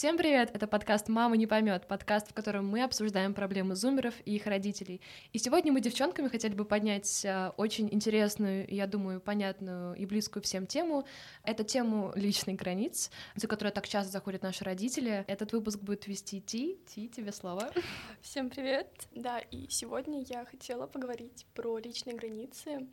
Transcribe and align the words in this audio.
Всем 0.00 0.16
привет! 0.16 0.50
Это 0.54 0.66
подкаст 0.66 1.08
«Мама 1.08 1.36
не 1.36 1.46
поймет», 1.46 1.86
подкаст, 1.86 2.30
в 2.30 2.32
котором 2.32 2.66
мы 2.66 2.82
обсуждаем 2.82 3.34
проблемы 3.34 3.76
зумеров 3.76 4.14
и 4.24 4.36
их 4.36 4.46
родителей. 4.46 5.02
И 5.34 5.38
сегодня 5.38 5.72
мы 5.72 5.82
девчонками 5.82 6.28
хотели 6.28 6.54
бы 6.54 6.64
поднять 6.64 7.22
э, 7.22 7.50
очень 7.58 7.86
интересную, 7.92 8.64
я 8.74 8.86
думаю, 8.86 9.20
понятную 9.20 9.94
и 9.96 10.06
близкую 10.06 10.42
всем 10.42 10.66
тему. 10.66 11.04
Это 11.44 11.64
тему 11.64 12.12
личных 12.14 12.56
границ, 12.56 13.10
за 13.34 13.46
которой 13.46 13.72
так 13.74 13.86
часто 13.86 14.10
заходят 14.10 14.42
наши 14.42 14.64
родители. 14.64 15.22
Этот 15.26 15.52
выпуск 15.52 15.78
будет 15.80 16.06
вести 16.06 16.40
Ти. 16.40 16.78
Ти, 16.86 17.06
тебе 17.10 17.30
слово. 17.30 17.70
Всем 18.22 18.48
привет! 18.48 18.88
Да, 19.14 19.38
и 19.38 19.68
сегодня 19.68 20.24
я 20.26 20.46
хотела 20.46 20.86
поговорить 20.86 21.44
про 21.54 21.76
личные 21.76 22.16
границы. 22.16 22.88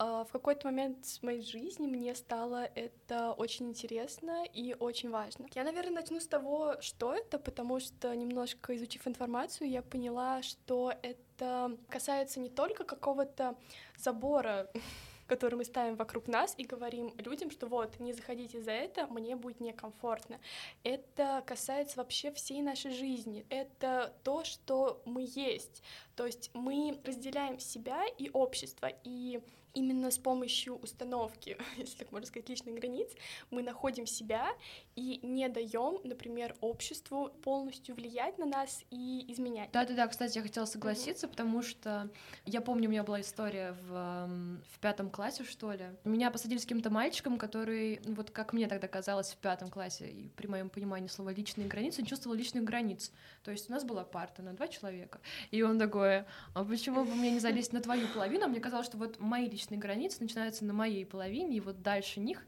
А, 0.00 0.24
в 0.24 0.30
какой-то 0.30 0.68
момент 0.68 1.04
в 1.04 1.22
моей 1.24 1.42
жизни 1.42 1.88
мне 1.88 2.14
стало 2.14 2.68
это 2.76 3.32
очень 3.32 3.68
интересно 3.68 4.44
и 4.44 4.76
очень 4.78 5.10
важно. 5.10 5.46
Я, 5.54 5.64
наверное, 5.64 5.94
начну 5.94 6.20
с 6.20 6.26
того, 6.26 6.76
что 6.80 7.12
это, 7.12 7.38
потому 7.38 7.80
что 7.80 8.14
немножко 8.14 8.76
изучив 8.76 9.08
информацию, 9.08 9.68
я 9.68 9.82
поняла, 9.82 10.42
что 10.42 10.92
это 11.02 11.76
касается 11.88 12.38
не 12.38 12.48
только 12.48 12.84
какого-то 12.84 13.56
забора 13.96 14.70
который 15.26 15.56
мы 15.56 15.64
ставим 15.64 15.96
вокруг 15.96 16.26
нас 16.26 16.54
и 16.56 16.64
говорим 16.64 17.12
людям, 17.18 17.50
что 17.50 17.66
вот, 17.66 18.00
не 18.00 18.14
заходите 18.14 18.62
за 18.62 18.70
это, 18.70 19.06
мне 19.08 19.36
будет 19.36 19.60
некомфортно. 19.60 20.40
Это 20.84 21.42
касается 21.46 21.98
вообще 21.98 22.32
всей 22.32 22.62
нашей 22.62 22.92
жизни. 22.92 23.44
Это 23.50 24.14
то, 24.24 24.42
что 24.44 25.02
мы 25.04 25.28
есть. 25.28 25.82
То 26.16 26.24
есть 26.24 26.50
мы 26.54 26.98
разделяем 27.04 27.60
себя 27.60 28.04
и 28.16 28.30
общество, 28.30 28.90
и 29.04 29.40
именно 29.78 30.10
с 30.10 30.18
помощью 30.18 30.76
установки, 30.76 31.56
если 31.76 31.98
так 31.98 32.12
можно 32.12 32.26
сказать, 32.26 32.48
личных 32.48 32.74
границ, 32.74 33.08
мы 33.50 33.62
находим 33.62 34.06
себя 34.06 34.48
и 34.96 35.20
не 35.22 35.48
даем, 35.48 36.00
например, 36.04 36.56
обществу 36.60 37.30
полностью 37.42 37.94
влиять 37.94 38.38
на 38.38 38.46
нас 38.46 38.84
и 38.90 39.24
изменять. 39.32 39.70
Да-да-да, 39.72 40.08
кстати, 40.08 40.38
я 40.38 40.42
хотела 40.42 40.64
согласиться, 40.64 41.26
mm-hmm. 41.26 41.30
потому 41.30 41.62
что 41.62 42.10
я 42.44 42.60
помню, 42.60 42.88
у 42.88 42.90
меня 42.90 43.04
была 43.04 43.20
история 43.20 43.76
в, 43.88 44.28
в 44.72 44.78
пятом 44.80 45.10
классе, 45.10 45.44
что 45.44 45.72
ли. 45.72 45.86
Меня 46.04 46.30
посадили 46.30 46.58
с 46.58 46.62
каким-то 46.62 46.90
мальчиком, 46.90 47.38
который, 47.38 48.00
ну, 48.04 48.14
вот 48.14 48.30
как 48.30 48.52
мне 48.52 48.66
тогда 48.66 48.88
казалось 48.88 49.30
в 49.32 49.36
пятом 49.36 49.70
классе, 49.70 50.08
и 50.08 50.28
при 50.30 50.48
моем 50.48 50.70
понимании 50.70 51.08
слова 51.08 51.30
личные 51.30 51.68
границы, 51.68 52.00
он 52.00 52.06
чувствовал 52.06 52.36
личных 52.36 52.64
границ. 52.64 53.12
То 53.44 53.52
есть 53.52 53.70
у 53.70 53.72
нас 53.72 53.84
была 53.84 54.04
парта 54.04 54.42
на 54.42 54.54
два 54.54 54.66
человека, 54.66 55.20
и 55.52 55.62
он 55.62 55.78
такой, 55.78 56.24
а 56.54 56.64
почему 56.64 57.04
бы 57.04 57.14
мне 57.14 57.30
не 57.30 57.38
залезть 57.38 57.72
на 57.72 57.80
твою 57.80 58.08
половину? 58.08 58.44
А 58.44 58.48
мне 58.48 58.60
казалось, 58.60 58.86
что 58.86 58.96
вот 58.96 59.20
мои 59.20 59.48
личные 59.48 59.67
личные 59.68 59.78
границы 59.78 60.18
начинаются 60.20 60.64
на 60.64 60.72
моей 60.72 61.04
половине, 61.04 61.56
и 61.56 61.60
вот 61.60 61.82
дальше 61.82 62.20
них 62.20 62.46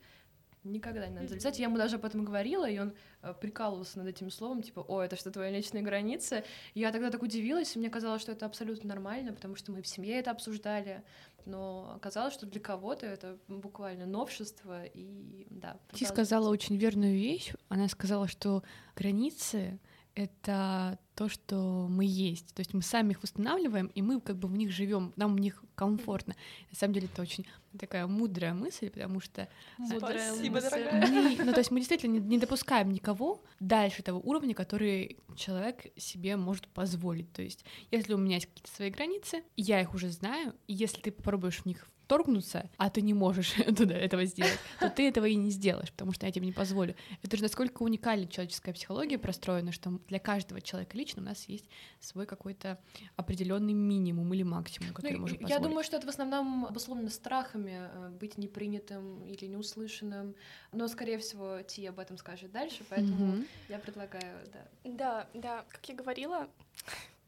никогда 0.64 1.06
не 1.06 1.14
надо 1.14 1.28
залезать. 1.28 1.58
Я 1.58 1.66
ему 1.66 1.76
даже 1.76 1.96
об 1.96 2.04
этом 2.04 2.24
говорила, 2.24 2.68
и 2.68 2.78
он 2.78 2.92
э, 3.22 3.34
прикалывался 3.40 3.98
над 3.98 4.08
этим 4.08 4.30
словом, 4.30 4.62
типа, 4.62 4.80
о, 4.80 5.02
это 5.02 5.16
что, 5.16 5.30
твои 5.30 5.52
личные 5.52 5.82
границы? 5.82 6.44
я 6.74 6.92
тогда 6.92 7.10
так 7.10 7.22
удивилась, 7.22 7.76
и 7.76 7.78
мне 7.78 7.90
казалось, 7.90 8.22
что 8.22 8.32
это 8.32 8.46
абсолютно 8.46 8.88
нормально, 8.88 9.32
потому 9.32 9.56
что 9.56 9.72
мы 9.72 9.80
в 9.80 9.86
семье 9.86 10.18
это 10.18 10.30
обсуждали, 10.30 11.02
но 11.46 11.92
оказалось, 11.96 12.34
что 12.34 12.46
для 12.46 12.60
кого-то 12.60 13.06
это 13.06 13.38
буквально 13.48 14.06
новшество, 14.06 14.84
и 14.84 15.46
да. 15.50 15.76
Ти 15.94 16.04
сказала 16.04 16.50
очень 16.50 16.76
верную 16.76 17.14
вещь, 17.14 17.52
она 17.68 17.88
сказала, 17.88 18.28
что 18.28 18.62
границы— 18.96 19.78
это 20.20 20.98
то, 21.14 21.28
что 21.28 21.86
мы 21.88 22.04
есть. 22.04 22.54
То 22.54 22.60
есть 22.60 22.74
мы 22.74 22.82
сами 22.82 23.12
их 23.12 23.22
устанавливаем, 23.22 23.86
и 23.88 24.02
мы 24.02 24.20
как 24.20 24.36
бы 24.36 24.48
в 24.48 24.56
них 24.56 24.70
живем, 24.70 25.12
нам 25.16 25.34
в 25.34 25.40
них 25.40 25.62
комфортно. 25.74 26.34
На 26.70 26.76
самом 26.76 26.94
деле 26.94 27.08
это 27.12 27.22
очень 27.22 27.46
такая 27.78 28.06
мудрая 28.06 28.54
мысль, 28.54 28.90
потому 28.90 29.20
что... 29.20 29.48
Мудрая 29.78 30.32
Спасибо, 30.32 30.54
мысль. 30.54 30.84
Мы, 31.38 31.44
ну, 31.44 31.52
то 31.52 31.58
есть 31.58 31.70
мы 31.70 31.78
действительно 31.78 32.14
не, 32.14 32.20
не 32.20 32.38
допускаем 32.38 32.90
никого 32.90 33.42
дальше 33.60 34.02
того 34.02 34.20
уровня, 34.20 34.54
который 34.54 35.18
человек 35.36 35.86
себе 35.96 36.36
может 36.36 36.68
позволить. 36.68 37.32
То 37.32 37.42
есть 37.42 37.64
если 37.90 38.14
у 38.14 38.18
меня 38.18 38.36
есть 38.36 38.46
какие-то 38.46 38.74
свои 38.74 38.90
границы, 38.90 39.44
я 39.56 39.80
их 39.80 39.94
уже 39.94 40.10
знаю, 40.10 40.54
и 40.66 40.74
если 40.74 41.00
ты 41.00 41.12
попробуешь 41.12 41.58
в 41.58 41.66
них 41.66 41.86
вторгнуться, 42.10 42.68
а 42.76 42.90
ты 42.90 43.02
не 43.02 43.14
можешь 43.14 43.52
туда 43.76 43.94
этого 43.94 44.24
сделать, 44.24 44.58
то 44.80 44.90
ты 44.90 45.08
этого 45.08 45.26
и 45.26 45.36
не 45.36 45.50
сделаешь, 45.50 45.92
потому 45.92 46.12
что 46.12 46.26
я 46.26 46.32
тебе 46.32 46.46
не 46.46 46.52
позволю. 46.52 46.96
Это 47.22 47.36
же 47.36 47.44
насколько 47.44 47.84
уникальна 47.84 48.26
человеческая 48.26 48.72
психология 48.72 49.16
простроена, 49.16 49.70
что 49.70 50.00
для 50.08 50.18
каждого 50.18 50.60
человека 50.60 50.98
лично 50.98 51.22
у 51.22 51.24
нас 51.24 51.44
есть 51.48 51.66
свой 52.00 52.26
какой-то 52.26 52.80
определенный 53.14 53.74
минимум 53.74 54.34
или 54.34 54.42
максимум, 54.42 54.92
который 54.92 55.14
ну, 55.14 55.20
можем 55.20 55.38
позволить. 55.38 55.56
Я 55.56 55.62
думаю, 55.62 55.84
что 55.84 55.98
это 55.98 56.06
в 56.06 56.10
основном 56.10 56.66
обусловлено 56.66 57.10
страхами 57.10 57.88
э, 57.92 58.08
быть 58.08 58.38
непринятым 58.38 59.24
или 59.26 59.44
неуслышанным, 59.44 60.34
но, 60.72 60.88
скорее 60.88 61.18
всего, 61.18 61.62
Ти 61.62 61.86
об 61.86 62.00
этом 62.00 62.18
скажет 62.18 62.50
дальше, 62.50 62.82
поэтому 62.88 63.36
mm-hmm. 63.36 63.46
я 63.68 63.78
предлагаю, 63.78 64.48
да. 64.52 64.66
Да, 64.82 65.28
да, 65.34 65.64
как 65.68 65.88
я 65.88 65.94
говорила, 65.94 66.48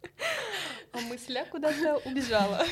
а 0.92 1.00
мысля 1.02 1.46
куда-то 1.48 1.98
убежала. 2.04 2.66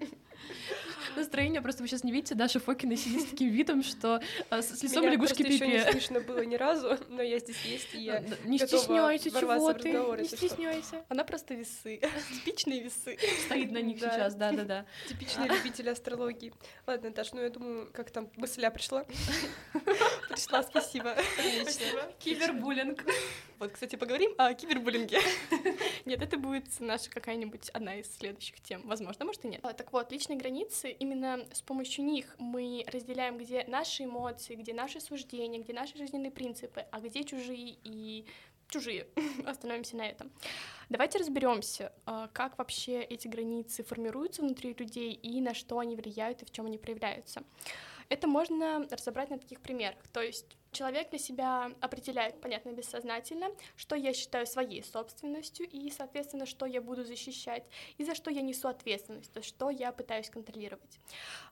Настроение 1.16 1.60
просто 1.60 1.82
вы 1.82 1.88
сейчас 1.88 2.04
не 2.04 2.12
видите, 2.12 2.34
Даша 2.34 2.60
Фокина 2.60 2.96
сидит 2.96 3.22
с 3.22 3.30
таким 3.30 3.50
видом, 3.50 3.82
что 3.82 4.20
а, 4.50 4.62
с, 4.62 4.82
лицом 4.82 5.04
лягушки 5.04 5.42
Пипи. 5.42 5.66
не 5.66 5.90
слышно 5.90 6.20
было 6.20 6.42
ни 6.44 6.56
разу, 6.56 6.98
но 7.08 7.22
я 7.22 7.38
здесь 7.38 7.62
есть, 7.64 7.94
и 7.94 7.98
я 7.98 8.20
Не 8.44 8.58
стесняйся, 8.58 9.30
чего 9.30 9.72
ты, 9.72 9.92
не 9.92 10.28
стесняйся. 10.28 11.04
Она 11.08 11.24
просто 11.24 11.54
весы, 11.54 12.00
типичные 12.34 12.82
весы. 12.82 13.18
Стоит 13.46 13.70
на 13.70 13.80
них 13.80 13.98
сейчас, 13.98 14.34
да-да-да. 14.34 14.86
Типичные 15.08 15.48
любители 15.48 15.88
астрологии. 15.88 16.52
Ладно, 16.86 17.10
Даша, 17.10 17.34
ну 17.34 17.42
я 17.42 17.50
думаю, 17.50 17.90
как 17.92 18.10
там 18.10 18.30
мысля 18.36 18.70
пришла? 18.70 19.04
Пришла, 20.28 20.62
спасибо. 20.62 21.16
Спасибо. 21.62 22.12
Кибербуллинг. 22.18 23.04
Вот, 23.58 23.72
кстати, 23.72 23.96
поговорим 23.96 24.32
о 24.38 24.54
кибербуллинге. 24.54 25.18
Нет, 26.04 26.22
это 26.22 26.38
будет 26.38 26.64
наша 26.78 27.10
какая-нибудь 27.10 27.70
одна 27.70 27.96
из 27.96 28.16
следующих 28.16 28.60
тем. 28.60 28.82
Возможно, 28.86 29.24
может 29.24 29.44
и 29.44 29.48
нет. 29.48 29.60
А, 29.64 29.72
так 29.72 29.92
вот, 29.92 30.12
личные 30.12 30.37
границы, 30.38 30.90
именно 30.90 31.46
с 31.52 31.62
помощью 31.62 32.04
них 32.04 32.34
мы 32.38 32.84
разделяем, 32.86 33.38
где 33.38 33.64
наши 33.68 34.04
эмоции, 34.04 34.54
где 34.54 34.72
наши 34.72 35.00
суждения, 35.00 35.60
где 35.60 35.72
наши 35.72 35.96
жизненные 35.96 36.30
принципы, 36.30 36.86
а 36.90 37.00
где 37.00 37.24
чужие 37.24 37.76
и 37.84 38.26
чужие. 38.68 39.06
Остановимся 39.46 39.96
на 39.96 40.06
этом. 40.06 40.30
Давайте 40.88 41.18
разберемся, 41.18 41.92
а, 42.06 42.28
как 42.32 42.58
вообще 42.58 43.02
эти 43.02 43.28
границы 43.28 43.82
формируются 43.82 44.42
внутри 44.42 44.74
людей 44.78 45.12
и 45.12 45.40
на 45.40 45.54
что 45.54 45.78
они 45.78 45.96
влияют 45.96 46.42
и 46.42 46.44
в 46.44 46.50
чем 46.50 46.66
они 46.66 46.78
проявляются. 46.78 47.42
Это 48.08 48.26
можно 48.26 48.86
разобрать 48.90 49.30
на 49.30 49.38
таких 49.38 49.60
примерах. 49.60 49.98
То 50.12 50.22
есть 50.22 50.57
человек 50.72 51.10
для 51.10 51.18
себя 51.18 51.72
определяет, 51.80 52.40
понятно, 52.40 52.70
бессознательно, 52.70 53.48
что 53.76 53.96
я 53.96 54.12
считаю 54.12 54.46
своей 54.46 54.82
собственностью 54.82 55.66
и, 55.68 55.90
соответственно, 55.90 56.46
что 56.46 56.66
я 56.66 56.80
буду 56.80 57.04
защищать 57.04 57.64
и 57.96 58.04
за 58.04 58.14
что 58.14 58.30
я 58.30 58.42
несу 58.42 58.68
ответственность, 58.68 59.32
то 59.32 59.38
есть 59.38 59.48
что 59.48 59.70
я 59.70 59.92
пытаюсь 59.92 60.30
контролировать. 60.30 61.00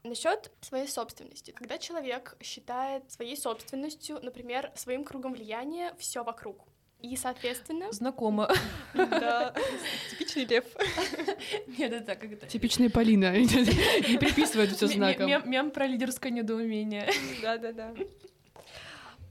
Насчет 0.02 0.52
своей 0.60 0.88
собственности. 0.88 1.50
Когда 1.50 1.78
человек 1.78 2.36
считает 2.42 3.10
своей 3.10 3.36
собственностью, 3.36 4.20
например, 4.22 4.72
своим 4.74 5.04
кругом 5.04 5.32
влияния 5.32 5.94
все 5.98 6.22
вокруг, 6.22 6.66
и, 7.02 7.14
соответственно... 7.16 7.92
Знакомо. 7.92 8.48
Да, 8.94 9.54
типичный 10.10 10.46
лев. 10.46 10.64
Нет, 11.78 11.92
это 11.92 12.16
как 12.16 12.32
это... 12.32 12.46
Типичная 12.46 12.88
Полина. 12.88 13.36
Не 13.38 14.18
приписывает 14.18 14.70
все 14.70 14.86
знаком. 14.86 15.28
Мем 15.48 15.70
про 15.70 15.86
лидерское 15.86 16.32
недоумение. 16.32 17.08
Да-да-да. 17.42 17.94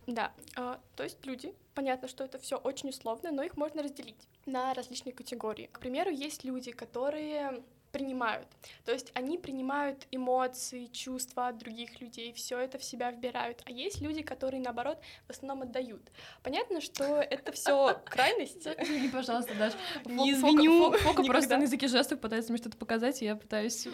Да, 0.08 0.32
э, 0.56 0.78
то 0.96 1.04
есть 1.04 1.26
люди, 1.26 1.54
понятно, 1.74 2.08
что 2.08 2.24
это 2.24 2.38
все 2.38 2.58
очень 2.58 2.90
условно, 2.90 3.32
но 3.32 3.44
их 3.44 3.58
можно 3.58 3.82
разделить 3.82 4.28
на 4.46 4.74
различные 4.74 5.14
категории. 5.14 5.70
К 5.72 5.80
примеру, 5.80 6.12
есть 6.12 6.44
люди, 6.44 6.72
которые 6.72 7.64
принимают. 7.96 8.46
То 8.84 8.92
есть 8.92 9.10
они 9.14 9.38
принимают 9.38 10.06
эмоции, 10.12 10.88
чувства 10.88 11.48
от 11.48 11.58
других 11.60 12.02
людей, 12.02 12.34
все 12.34 12.60
это 12.60 12.78
в 12.78 12.84
себя 12.84 13.10
вбирают. 13.10 13.62
А 13.64 13.72
есть 13.72 14.02
люди, 14.02 14.22
которые, 14.22 14.62
наоборот, 14.62 15.00
в 15.28 15.30
основном 15.30 15.62
отдают. 15.62 16.02
Понятно, 16.44 16.82
что 16.82 17.22
это 17.22 17.54
все 17.54 18.02
крайности. 18.06 18.76
Извини, 18.78 19.08
пожалуйста, 19.08 19.56
Даша. 19.56 19.78
Не 20.04 20.34
извиню. 20.34 20.92
Фока 20.92 21.24
просто 21.24 21.56
на 21.56 21.62
языке 21.62 21.88
жестов 21.88 22.20
пытается 22.20 22.52
мне 22.52 22.60
что-то 22.60 22.76
показать, 22.76 23.22
и 23.22 23.26
я 23.26 23.36
пытаюсь, 23.38 23.88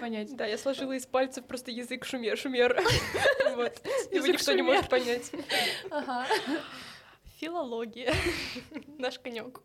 понять. 0.00 0.34
Да, 0.34 0.46
я 0.46 0.56
сложила 0.56 0.92
из 0.92 1.04
пальцев 1.04 1.44
просто 1.44 1.70
язык 1.70 2.06
шумер, 2.06 2.38
шумер. 2.38 2.82
Вот. 3.56 3.80
Его 4.10 4.26
никто 4.26 4.52
не 4.52 4.62
может 4.62 4.88
понять. 4.90 5.30
Ага. 5.90 6.26
Филология. 7.38 8.14
Наш 8.98 9.18
конек. 9.18 9.60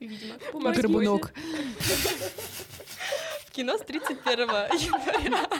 Видимо. 0.00 0.34
Горбунок. 0.72 1.32
Кино 3.52 3.76
с 3.76 3.82
31 3.82 4.40
января. 4.40 4.70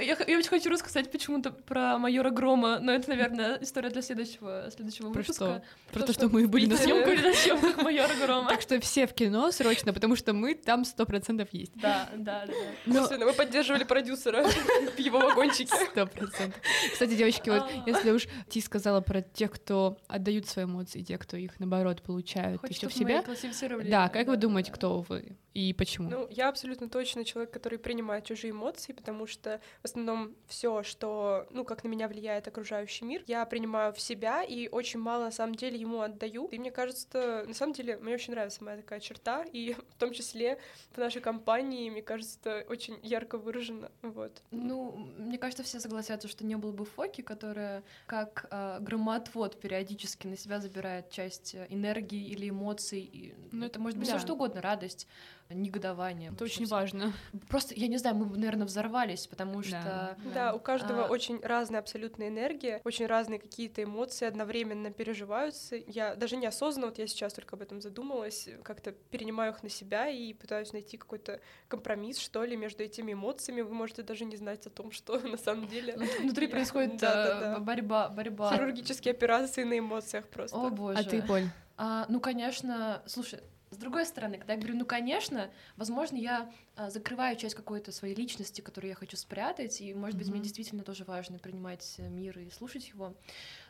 Я, 0.00 0.16
я 0.26 0.38
очень 0.38 0.48
хочу 0.48 0.70
рассказать 0.70 1.10
почему-то 1.10 1.50
про 1.50 1.98
майора 1.98 2.30
Грома, 2.30 2.78
но 2.80 2.92
это, 2.92 3.08
наверное, 3.08 3.58
история 3.60 3.90
для 3.90 4.02
следующего, 4.02 4.68
следующего 4.74 5.10
Про 5.12 5.20
выпуска. 5.20 5.34
что? 5.34 5.62
Про 5.92 6.02
то, 6.06 6.12
что 6.12 6.28
мы 6.28 6.46
были 6.46 6.66
на 6.66 6.76
съемках. 6.76 7.14
или 7.14 7.28
на 7.28 7.34
съемках 7.34 7.82
майора 7.82 8.12
Грома. 8.14 8.48
Так 8.48 8.60
что 8.60 8.78
все 8.80 9.06
в 9.06 9.14
кино 9.14 9.50
срочно, 9.50 9.92
потому 9.92 10.16
что 10.16 10.32
мы 10.32 10.54
там 10.54 10.84
сто 10.84 11.06
процентов 11.06 11.48
есть. 11.52 11.72
Да, 11.76 12.08
да, 12.14 12.44
да. 12.46 12.52
Но 12.86 12.94
Собственно, 13.00 13.26
мы 13.26 13.32
поддерживали 13.32 13.84
продюсера 13.84 14.44
в 14.44 14.98
его 14.98 15.18
вагончике. 15.18 15.74
Сто 15.90 16.06
процентов. 16.06 16.60
Кстати, 16.92 17.14
девочки, 17.16 17.48
вот 17.50 17.62
А. 17.62 17.82
если 17.86 18.10
уж 18.10 18.26
Ти 18.48 18.60
сказала 18.60 19.00
про 19.00 19.22
тех, 19.22 19.50
кто 19.52 19.98
отдают 20.08 20.46
свои 20.46 20.64
эмоции, 20.66 21.02
те, 21.02 21.18
кто 21.18 21.36
их 21.36 21.58
наоборот 21.58 22.02
получают 22.02 22.60
Хочешь, 22.60 22.76
еще 22.76 22.88
в 22.88 22.94
себя. 22.94 23.22
классифицировали? 23.22 23.90
Да, 23.90 24.08
как 24.08 24.26
вы 24.26 24.36
думаете, 24.36 24.70
кто 24.72 25.00
вы 25.08 25.36
и 25.54 25.72
почему? 25.72 26.10
Ну, 26.10 26.28
я 26.36 26.48
абсолютно 26.48 26.88
точно 26.88 27.24
человек, 27.24 27.50
который 27.50 27.78
принимает 27.78 28.24
чужие 28.24 28.50
эмоции, 28.50 28.92
потому 28.92 29.26
что 29.26 29.60
в 29.82 29.84
основном 29.84 30.34
все, 30.46 30.82
что, 30.82 31.46
ну, 31.50 31.64
как 31.64 31.84
на 31.84 31.88
меня 31.88 32.08
влияет 32.08 32.46
окружающий 32.46 33.04
мир, 33.04 33.22
я 33.26 33.44
принимаю 33.46 33.92
в 33.92 34.00
себя 34.00 34.42
и 34.42 34.68
очень 34.68 35.00
мало, 35.00 35.24
на 35.24 35.30
самом 35.30 35.54
деле, 35.54 35.78
ему 35.78 36.00
отдаю. 36.00 36.46
И 36.48 36.58
мне 36.58 36.70
кажется, 36.70 37.44
на 37.46 37.54
самом 37.54 37.72
деле, 37.72 37.96
мне 37.96 38.14
очень 38.14 38.32
нравится 38.32 38.62
моя 38.62 38.76
такая 38.76 39.00
черта, 39.00 39.44
и 39.44 39.74
в 39.90 39.94
том 39.98 40.12
числе 40.12 40.58
в 40.92 40.98
нашей 40.98 41.20
компании, 41.20 41.90
мне 41.90 42.02
кажется, 42.02 42.38
это 42.40 42.70
очень 42.70 42.98
ярко 43.02 43.38
выражено, 43.38 43.90
вот. 44.02 44.42
Ну, 44.50 44.92
мне 45.18 45.38
кажется, 45.38 45.62
все 45.62 45.80
согласятся, 45.80 46.28
что 46.28 46.44
не 46.44 46.56
было 46.56 46.72
бы 46.72 46.84
Фоки, 46.84 47.22
которая 47.22 47.82
как 48.06 48.46
э, 48.50 48.78
громоотвод 48.80 49.60
периодически 49.60 50.26
на 50.26 50.36
себя 50.36 50.60
забирает 50.60 51.10
часть 51.10 51.54
э, 51.54 51.66
энергии 51.70 52.28
или 52.28 52.48
эмоций. 52.50 53.00
И, 53.00 53.34
ну, 53.52 53.66
это 53.66 53.80
может 53.80 53.98
быть 53.98 54.08
да. 54.08 54.16
все 54.16 54.24
что 54.24 54.34
угодно, 54.34 54.60
радость, 54.60 55.06
негодование. 55.50 56.30
Это 56.32 56.44
очень 56.44 56.66
важно. 56.66 57.12
Просто, 57.48 57.74
я 57.74 57.86
не 57.88 57.98
знаю, 57.98 58.16
мы 58.16 58.26
бы, 58.26 58.36
наверное, 58.36 58.66
взорвались, 58.66 59.26
потому 59.26 59.62
что... 59.62 59.80
Да. 59.84 60.16
Да, 60.34 60.54
у 60.54 60.58
каждого 60.58 61.04
А. 61.06 61.08
очень 61.08 61.40
разная 61.40 61.80
абсолютная 61.80 62.28
энергия, 62.28 62.80
очень 62.84 63.06
разные 63.06 63.38
какие-то 63.38 63.82
эмоции 63.82 64.26
одновременно 64.26 64.90
переживаются. 64.90 65.76
Я 65.76 66.14
даже 66.16 66.36
неосознанно, 66.36 66.88
вот 66.88 66.98
я 66.98 67.06
сейчас 67.06 67.32
только 67.34 67.56
об 67.56 67.62
этом 67.62 67.80
задумалась, 67.80 68.48
как-то 68.62 68.92
перенимаю 68.92 69.52
их 69.52 69.62
на 69.62 69.68
себя 69.68 70.08
и 70.08 70.32
пытаюсь 70.32 70.72
найти 70.72 70.96
какой-то 70.96 71.40
компромисс, 71.68 72.18
что 72.18 72.44
ли, 72.44 72.56
между 72.56 72.82
этими 72.82 73.12
эмоциями. 73.12 73.60
Вы 73.62 73.74
можете 73.74 74.02
даже 74.02 74.24
не 74.24 74.36
знать 74.36 74.66
о 74.66 74.70
том, 74.70 74.90
что 74.92 75.18
на 75.20 75.36
самом 75.36 75.68
деле 75.68 75.94
Ну, 75.96 76.06
Внутри 76.22 76.46
Я- 76.46 76.50
происходит 76.52 77.02
э, 77.02 77.58
борьба, 77.60 78.08
борьба. 78.08 78.52
хирургические 78.52 79.12
операции 79.12 79.64
на 79.64 79.78
эмоциях 79.78 80.26
просто. 80.28 80.56
О 80.56 80.70
боже. 80.70 80.98
А 80.98 81.04
ты, 81.04 81.22
Поль? 81.22 81.44
А, 81.78 82.06
ну, 82.08 82.20
конечно, 82.20 83.02
слушай, 83.06 83.40
с 83.76 83.78
другой 83.78 84.06
стороны, 84.06 84.38
когда 84.38 84.54
я 84.54 84.58
говорю, 84.58 84.78
ну, 84.78 84.86
конечно, 84.86 85.50
возможно, 85.76 86.16
я 86.16 86.50
а, 86.76 86.88
закрываю 86.88 87.36
часть 87.36 87.54
какой-то 87.54 87.92
своей 87.92 88.14
личности, 88.14 88.62
которую 88.62 88.88
я 88.88 88.94
хочу 88.94 89.18
спрятать, 89.18 89.82
и, 89.82 89.92
может 89.92 90.16
быть, 90.16 90.28
мне 90.28 90.40
действительно 90.40 90.82
тоже 90.82 91.04
важно 91.04 91.38
принимать 91.38 91.96
э, 91.98 92.08
мир 92.08 92.38
и 92.38 92.48
слушать 92.48 92.88
его. 92.88 93.14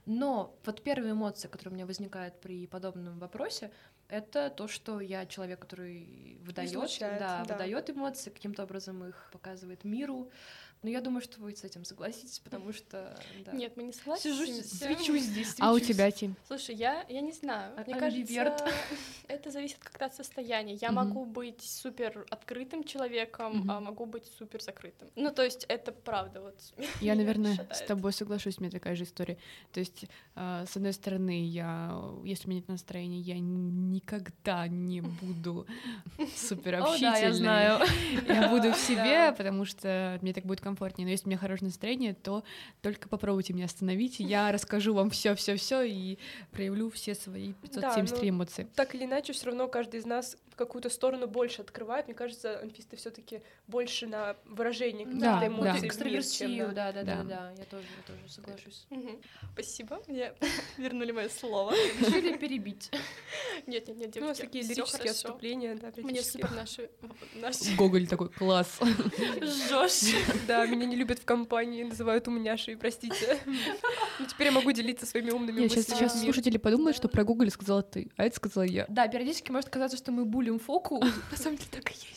Но 0.05 0.57
вот 0.65 0.85
первая 0.85 1.11
эмоция, 1.11 1.49
которая 1.49 1.73
у 1.73 1.75
меня 1.75 1.87
возникает 1.87 2.41
при 2.41 2.69
подобном 2.69 3.19
вопросе, 3.19 3.73
это 4.09 4.49
то, 4.51 4.69
что 4.69 5.01
я 5.01 5.27
человек, 5.27 5.59
который 5.59 6.39
выдает, 6.43 6.71
да, 7.01 7.45
да. 7.45 7.53
выдает 7.55 7.91
эмоции, 7.91 8.31
каким-то 8.31 8.63
образом 8.63 9.05
их 9.05 9.29
показывает 9.33 9.83
миру. 9.83 10.31
Но 10.83 10.91
я 10.91 11.01
думаю, 11.01 11.21
что 11.21 11.41
вы 11.41 11.57
с 11.57 11.65
этим 11.65 11.85
согласитесь, 11.85 12.39
потому 12.39 12.73
что 12.73 13.19
да. 13.45 13.53
Нет, 13.53 13.77
мы 13.77 13.83
не 13.85 13.93
сижу, 13.93 14.05
согласимся. 14.17 14.77
свечусь 14.77 15.23
здесь. 15.23 15.57
А 15.59 15.73
у 15.73 15.79
свечусь. 15.79 15.97
тебя, 15.97 16.11
Ти? 16.11 16.31
Слушай, 16.47 16.75
я, 16.77 17.05
я 17.09 17.21
не 17.23 17.33
знаю. 17.33 17.73
А- 17.77 17.83
Мне 17.85 17.95
амбиверт. 17.97 18.61
кажется, 18.61 18.77
это 19.29 19.51
зависит 19.51 19.79
как-то 19.79 20.05
от 20.07 20.15
состояния. 20.15 20.75
Я 20.75 20.89
Мгм. 20.93 20.97
могу 21.09 21.25
быть 21.25 21.63
супер 21.63 22.25
открытым 22.31 22.85
человеком, 22.85 23.59
Мгм. 23.61 23.71
а 23.71 23.81
могу 23.81 24.07
быть 24.07 24.27
супер 24.39 24.63
закрытым. 24.63 25.09
Ну, 25.17 25.33
то 25.33 25.43
есть 25.43 25.65
это 25.69 25.91
правда. 25.93 26.41
Вот 26.43 26.55
Я, 27.01 27.15
наверное, 27.17 27.57
с 27.73 27.81
тобой 27.83 28.13
соглашусь, 28.13 28.59
у 28.59 28.61
меня 28.61 28.71
такая 28.71 28.95
же 28.95 29.05
история. 29.05 29.39
То 29.73 29.81
есть, 29.81 30.05
а, 30.37 30.67
с 30.67 30.77
одной 30.77 30.93
стороны, 30.93 31.47
я, 31.49 31.99
если 32.25 32.47
у 32.47 32.51
меня 32.51 32.61
нет 32.61 32.69
настроения, 32.69 33.19
я 33.21 33.39
никогда 33.41 34.69
не 34.69 35.01
буду 35.23 35.67
супер 36.37 36.77
О, 36.77 36.85
общительной. 36.85 37.13
да, 37.13 37.19
я 37.19 37.33
знаю. 37.33 37.81
Я 38.29 38.49
буду 38.51 38.73
в 38.73 38.77
себе, 38.77 39.33
потому 39.33 39.65
что 39.65 40.19
мне 40.23 40.33
так 40.33 40.45
будет 40.45 40.61
комфортнее. 40.67 41.07
Но 41.07 41.13
если 41.13 41.27
у 41.27 41.29
меня 41.29 41.39
хорошее 41.39 41.69
настроение, 41.69 42.15
то 42.15 42.43
только 42.83 43.09
попробуйте 43.09 43.53
меня 43.53 43.67
остановить. 43.67 44.21
и 44.21 44.25
Я 44.25 44.51
расскажу 44.51 44.95
вам 44.95 45.11
все, 45.11 45.35
все, 45.37 45.55
все 45.55 45.83
и 45.83 46.19
проявлю 46.51 46.91
все 46.91 47.15
свои 47.15 47.53
573 47.63 48.31
ну, 48.31 48.37
эмоции. 48.37 48.67
Так 48.75 48.95
или 48.97 49.05
иначе, 49.05 49.33
все 49.33 49.47
равно 49.47 49.69
каждый 49.69 50.01
из 50.01 50.07
нас 50.07 50.37
какую-то 50.57 50.91
сторону 50.91 51.27
больше 51.27 51.63
открывает. 51.63 52.07
Мне 52.07 52.15
кажется, 52.15 52.61
анфисты 52.61 52.97
все 52.97 53.11
таки 53.11 53.43
больше 53.67 54.07
на 54.07 54.37
выражение 54.45 55.05
каких-то 55.07 55.25
Да, 55.41 55.47
эмоций. 55.47 55.65
да. 55.65 55.71
в 55.71 55.75
мир, 55.75 55.81
чем 55.81 55.87
Экстраверсию, 55.89 56.67
на- 56.69 56.73
да, 56.75 56.93
да, 56.93 57.03
да, 57.03 57.15
Да. 57.17 57.23
да, 57.25 57.51
я 57.59 57.65
тоже, 57.67 57.87
я 57.97 58.03
тоже 58.15 58.33
соглашусь. 58.33 58.87
Мгм. 58.91 59.21
Спасибо, 59.53 60.03
мне 60.09 60.33
вернули 60.79 61.13
мое 61.13 61.29
слово. 61.29 61.73
Решили 62.01 62.37
перебить. 62.37 62.91
Нет, 63.67 63.89
нет, 63.89 63.97
нет, 63.97 64.15
Ну, 64.17 64.23
у 64.23 64.29
нас 64.29 64.37
девочки, 64.39 64.43
такие 64.43 64.65
всё 64.65 64.75
лирические 64.75 65.11
отступления, 65.11 65.75
да, 65.77 65.91
Мне 66.03 66.23
супер 66.23 66.51
наши... 66.53 66.91
Гоголь 67.77 68.07
такой, 68.07 68.29
класс. 68.29 68.79
Жёстче. 69.69 70.17
Да, 70.47 70.67
меня 70.67 70.87
не 70.87 70.97
любят 70.97 71.19
в 71.19 71.25
компании, 71.25 71.83
называют 71.85 72.29
умняшей, 72.29 72.77
простите. 72.77 73.39
Ну, 73.47 74.27
теперь 74.27 74.49
я 74.49 74.53
могу 74.53 74.73
делиться 74.73 75.07
своими 75.07 75.31
умными 75.31 75.61
мыслями. 75.63 75.83
сейчас 75.83 76.21
слушатели 76.21 76.59
подумают, 76.59 76.97
что 76.97 77.09
про 77.09 77.25
Гоголя 77.25 77.51
сказала 77.51 77.83
ты, 77.83 78.11
а 78.17 78.25
это 78.25 78.37
сказала 78.37 78.65
я. 78.65 78.87
Да, 78.89 79.09
периодически 79.09 79.51
может 79.51 79.69
казаться, 79.71 79.97
что 79.97 80.13
мы 80.13 80.25
булим 80.25 80.46
фоку. 80.59 81.01
На 81.31 81.37
самом 81.37 81.57
деле 81.57 81.71
так 81.71 81.91
и 81.91 81.95
есть. 81.95 82.17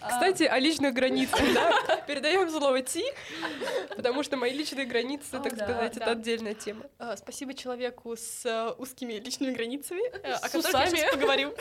А, 0.00 0.08
Кстати, 0.08 0.44
о 0.44 0.58
личных 0.58 0.94
границах, 0.94 1.40
да? 1.54 1.96
Передаем 2.06 2.48
слово 2.50 2.82
Ти, 2.82 3.04
потому 3.96 4.22
что 4.22 4.36
мои 4.36 4.52
личные 4.52 4.86
границы, 4.86 5.30
так 5.30 5.54
сказать, 5.54 5.96
это 5.96 6.12
отдельная 6.12 6.54
тема. 6.54 6.84
А, 6.98 7.16
Спасибо 7.16 7.54
человеку 7.54 8.16
с 8.16 8.44
э, 8.44 8.74
узкими 8.78 9.14
личными 9.14 9.52
границами, 9.52 10.02
э, 10.08 10.32
о 10.32 10.48
которых 10.48 10.72
я 10.72 10.86
сейчас 10.86 11.14
поговорю. 11.14 11.54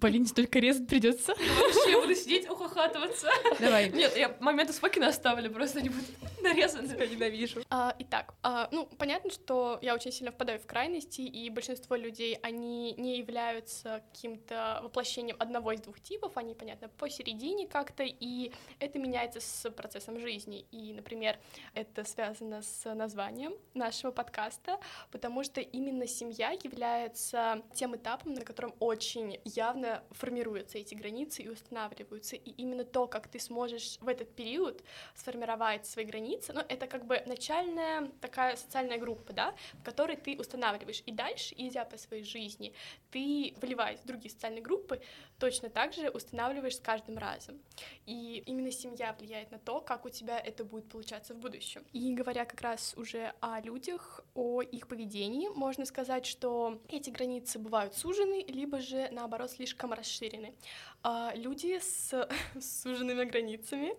Полине 0.00 0.26
столько 0.26 0.58
резать 0.58 0.86
придется. 0.86 1.34
Вообще 1.34 1.90
я 1.90 2.00
буду 2.00 2.14
сидеть, 2.14 2.48
ухахатываться. 2.48 3.28
Давай. 3.58 3.90
Нет, 3.90 4.16
я 4.16 4.36
моменты 4.40 4.72
с 4.72 4.78
Фокина 4.78 5.08
оставлю, 5.08 5.50
просто 5.50 5.80
они 5.80 5.88
будут 5.88 6.06
нарезаны. 6.40 6.94
Я 6.98 7.06
ненавижу. 7.06 7.62
А, 7.70 7.94
итак, 7.98 8.34
ну, 8.70 8.86
понятно, 8.98 9.30
что 9.30 9.78
я 9.82 9.94
очень 9.94 10.12
сильно 10.12 10.30
впадаю 10.30 10.60
в 10.60 10.66
крайности, 10.66 11.20
и 11.20 11.50
большинство 11.50 11.96
людей, 11.96 12.38
они 12.42 12.94
не 12.96 13.18
являются 13.18 14.02
каким-то 14.38 14.80
воплощением 14.82 15.36
одного 15.38 15.72
из 15.72 15.80
двух 15.80 16.00
типов, 16.00 16.36
они, 16.36 16.54
понятно, 16.54 16.88
посередине 16.88 17.66
как-то, 17.66 18.04
и 18.04 18.52
это 18.78 18.98
меняется 18.98 19.40
с 19.40 19.70
процессом 19.70 20.18
жизни. 20.18 20.66
И, 20.70 20.92
например, 20.92 21.38
это 21.74 22.04
связано 22.04 22.62
с 22.62 22.94
названием 22.94 23.54
нашего 23.74 24.12
подкаста, 24.12 24.78
потому 25.10 25.44
что 25.44 25.60
именно 25.60 26.06
семья 26.06 26.50
является 26.50 27.62
тем 27.74 27.96
этапом, 27.96 28.34
на 28.34 28.44
котором 28.44 28.74
очень 28.80 29.40
явно 29.44 30.02
формируются 30.10 30.78
эти 30.78 30.94
границы 30.94 31.42
и 31.42 31.48
устанавливаются. 31.48 32.36
И 32.36 32.50
именно 32.50 32.84
то, 32.84 33.06
как 33.06 33.28
ты 33.28 33.40
сможешь 33.40 33.98
в 34.00 34.08
этот 34.08 34.34
период 34.34 34.82
сформировать 35.14 35.86
свои 35.86 36.04
границы, 36.04 36.52
ну, 36.52 36.60
это 36.68 36.86
как 36.86 37.06
бы 37.06 37.22
начальная 37.26 38.08
такая 38.20 38.56
социальная 38.56 38.98
группа, 38.98 39.32
да, 39.32 39.54
в 39.74 39.82
которой 39.82 40.16
ты 40.16 40.36
устанавливаешь. 40.38 41.02
И 41.06 41.12
дальше, 41.12 41.54
идя 41.56 41.84
по 41.84 41.96
своей 41.98 42.24
жизни, 42.24 42.72
ты, 43.10 43.54
вливаясь 43.60 44.00
в 44.00 44.06
другие 44.28 44.30
социальные 44.30 44.62
группы, 44.62 45.00
точно 45.38 45.68
так 45.68 45.92
же 45.92 46.10
устанавливаешь 46.10 46.76
с 46.76 46.80
каждым 46.80 47.18
разом. 47.18 47.58
И 48.06 48.42
именно 48.46 48.70
семья 48.70 49.14
влияет 49.18 49.50
на 49.50 49.58
то, 49.58 49.80
как 49.80 50.04
у 50.04 50.10
тебя 50.10 50.38
это 50.38 50.64
будет 50.64 50.88
получаться 50.88 51.34
в 51.34 51.38
будущем. 51.38 51.82
И 51.92 52.14
говоря 52.14 52.44
как 52.44 52.60
раз 52.60 52.94
уже 52.96 53.32
о 53.40 53.60
людях, 53.60 54.20
о 54.34 54.62
их 54.62 54.86
поведении, 54.86 55.48
можно 55.48 55.84
сказать, 55.84 56.26
что 56.26 56.80
эти 56.88 57.10
границы 57.10 57.58
бывают 57.58 57.94
сужены, 57.94 58.44
либо 58.48 58.80
же, 58.80 59.08
наоборот, 59.12 59.50
слишком 59.50 59.92
расширены. 59.92 60.54
А, 61.02 61.32
Люди 61.34 61.78
с 61.78 62.28
суженными 62.60 63.24
границами, 63.24 63.94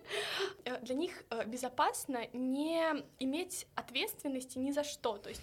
для 0.81 0.95
них 0.95 1.23
э, 1.29 1.45
безопасно 1.45 2.27
не 2.33 2.81
иметь 3.19 3.67
ответственности 3.75 4.57
ни 4.57 4.71
за 4.71 4.83
что. 4.83 5.17
То 5.17 5.29
есть 5.29 5.41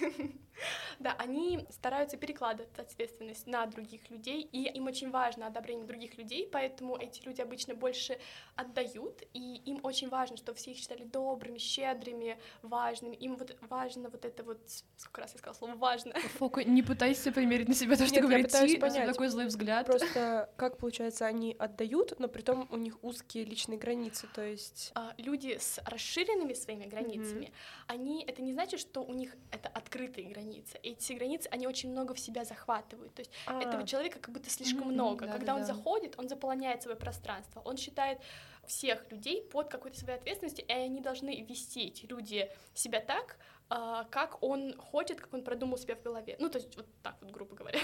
Да, 0.98 1.14
они 1.18 1.66
стараются 1.70 2.16
перекладывать 2.16 2.78
ответственность 2.78 3.46
на 3.46 3.66
других 3.66 4.08
людей, 4.10 4.42
и 4.52 4.64
им 4.64 4.86
очень 4.86 5.10
важно 5.10 5.46
одобрение 5.46 5.86
других 5.86 6.16
людей, 6.16 6.48
поэтому 6.50 6.96
эти 6.96 7.22
люди 7.24 7.40
обычно 7.40 7.74
больше 7.74 8.18
отдают, 8.54 9.22
и 9.34 9.56
им 9.66 9.80
очень 9.82 10.08
важно, 10.08 10.36
чтобы 10.36 10.56
все 10.58 10.72
их 10.72 10.78
считали 10.78 11.04
добрыми, 11.04 11.58
щедрыми, 11.58 12.38
важными. 12.62 13.16
Им 13.16 13.36
вот 13.36 13.56
важно 13.60 14.08
вот 14.08 14.24
это 14.24 14.42
вот, 14.42 14.58
сколько 14.96 15.20
раз 15.20 15.32
я 15.32 15.38
сказала 15.38 15.56
слово 15.56 15.74
важно. 15.74 16.14
Фоку, 16.38 16.60
не 16.60 16.82
пытайся 16.82 17.32
примерить 17.32 17.68
на 17.68 17.74
себя 17.74 17.96
то, 17.96 18.06
что 18.06 18.20
говорит 18.20 18.48
Ти, 18.48 18.78
понять. 18.78 19.06
такой 19.06 19.28
злой 19.28 19.46
взгляд. 19.46 19.86
Просто 19.86 20.50
как 20.56 20.78
получается, 20.78 21.26
они 21.26 21.54
отдают, 21.58 22.18
но 22.18 22.28
при 22.28 22.42
том 22.42 22.68
у 22.70 22.76
них 22.76 23.02
узкие 23.02 23.44
личные 23.44 23.78
границы, 23.78 24.28
то 24.34 24.42
есть... 24.42 24.75
А, 24.94 25.14
люди 25.18 25.56
с 25.58 25.80
расширенными 25.86 26.52
своими 26.54 26.84
границами, 26.86 27.52
они, 27.86 28.24
это 28.24 28.42
не 28.42 28.52
значит, 28.52 28.80
что 28.80 29.02
у 29.02 29.12
них 29.14 29.34
это 29.50 29.68
открытые 29.68 30.28
границы. 30.28 30.78
Эти 30.82 31.12
границы, 31.14 31.48
они 31.50 31.66
очень 31.66 31.90
много 31.90 32.14
в 32.14 32.18
себя 32.20 32.44
захватывают. 32.44 33.14
То 33.14 33.20
есть 33.20 33.30
А, 33.46 33.60
этого 33.62 33.86
человека 33.86 34.18
как 34.18 34.32
будто 34.34 34.50
слишком 34.50 34.82
Мгм, 34.86 34.92
много. 34.92 35.26
да, 35.26 35.32
Когда 35.32 35.46
да, 35.46 35.54
он 35.54 35.60
да. 35.60 35.66
заходит, 35.66 36.14
он 36.18 36.28
заполняет 36.28 36.82
свое 36.82 36.96
пространство. 36.96 37.60
Он 37.64 37.76
считает 37.76 38.18
всех 38.66 39.10
людей 39.10 39.42
под 39.42 39.68
какой-то 39.68 39.98
своей 39.98 40.18
ответственностью, 40.18 40.64
и 40.66 40.72
они 40.72 41.00
должны 41.00 41.42
вести, 41.42 41.86
эти 41.86 42.04
люди, 42.06 42.50
себя 42.74 43.00
так, 43.00 43.38
а, 43.68 44.04
как 44.10 44.42
он 44.42 44.76
хочет, 44.76 45.20
как 45.20 45.32
он 45.34 45.42
продумал 45.42 45.78
себя 45.78 45.94
в 45.96 46.02
голове. 46.02 46.36
Ну, 46.38 46.48
то 46.48 46.58
есть 46.58 46.76
вот 46.76 46.86
так 47.02 47.16
вот, 47.20 47.30
грубо 47.30 47.56
говоря. 47.56 47.78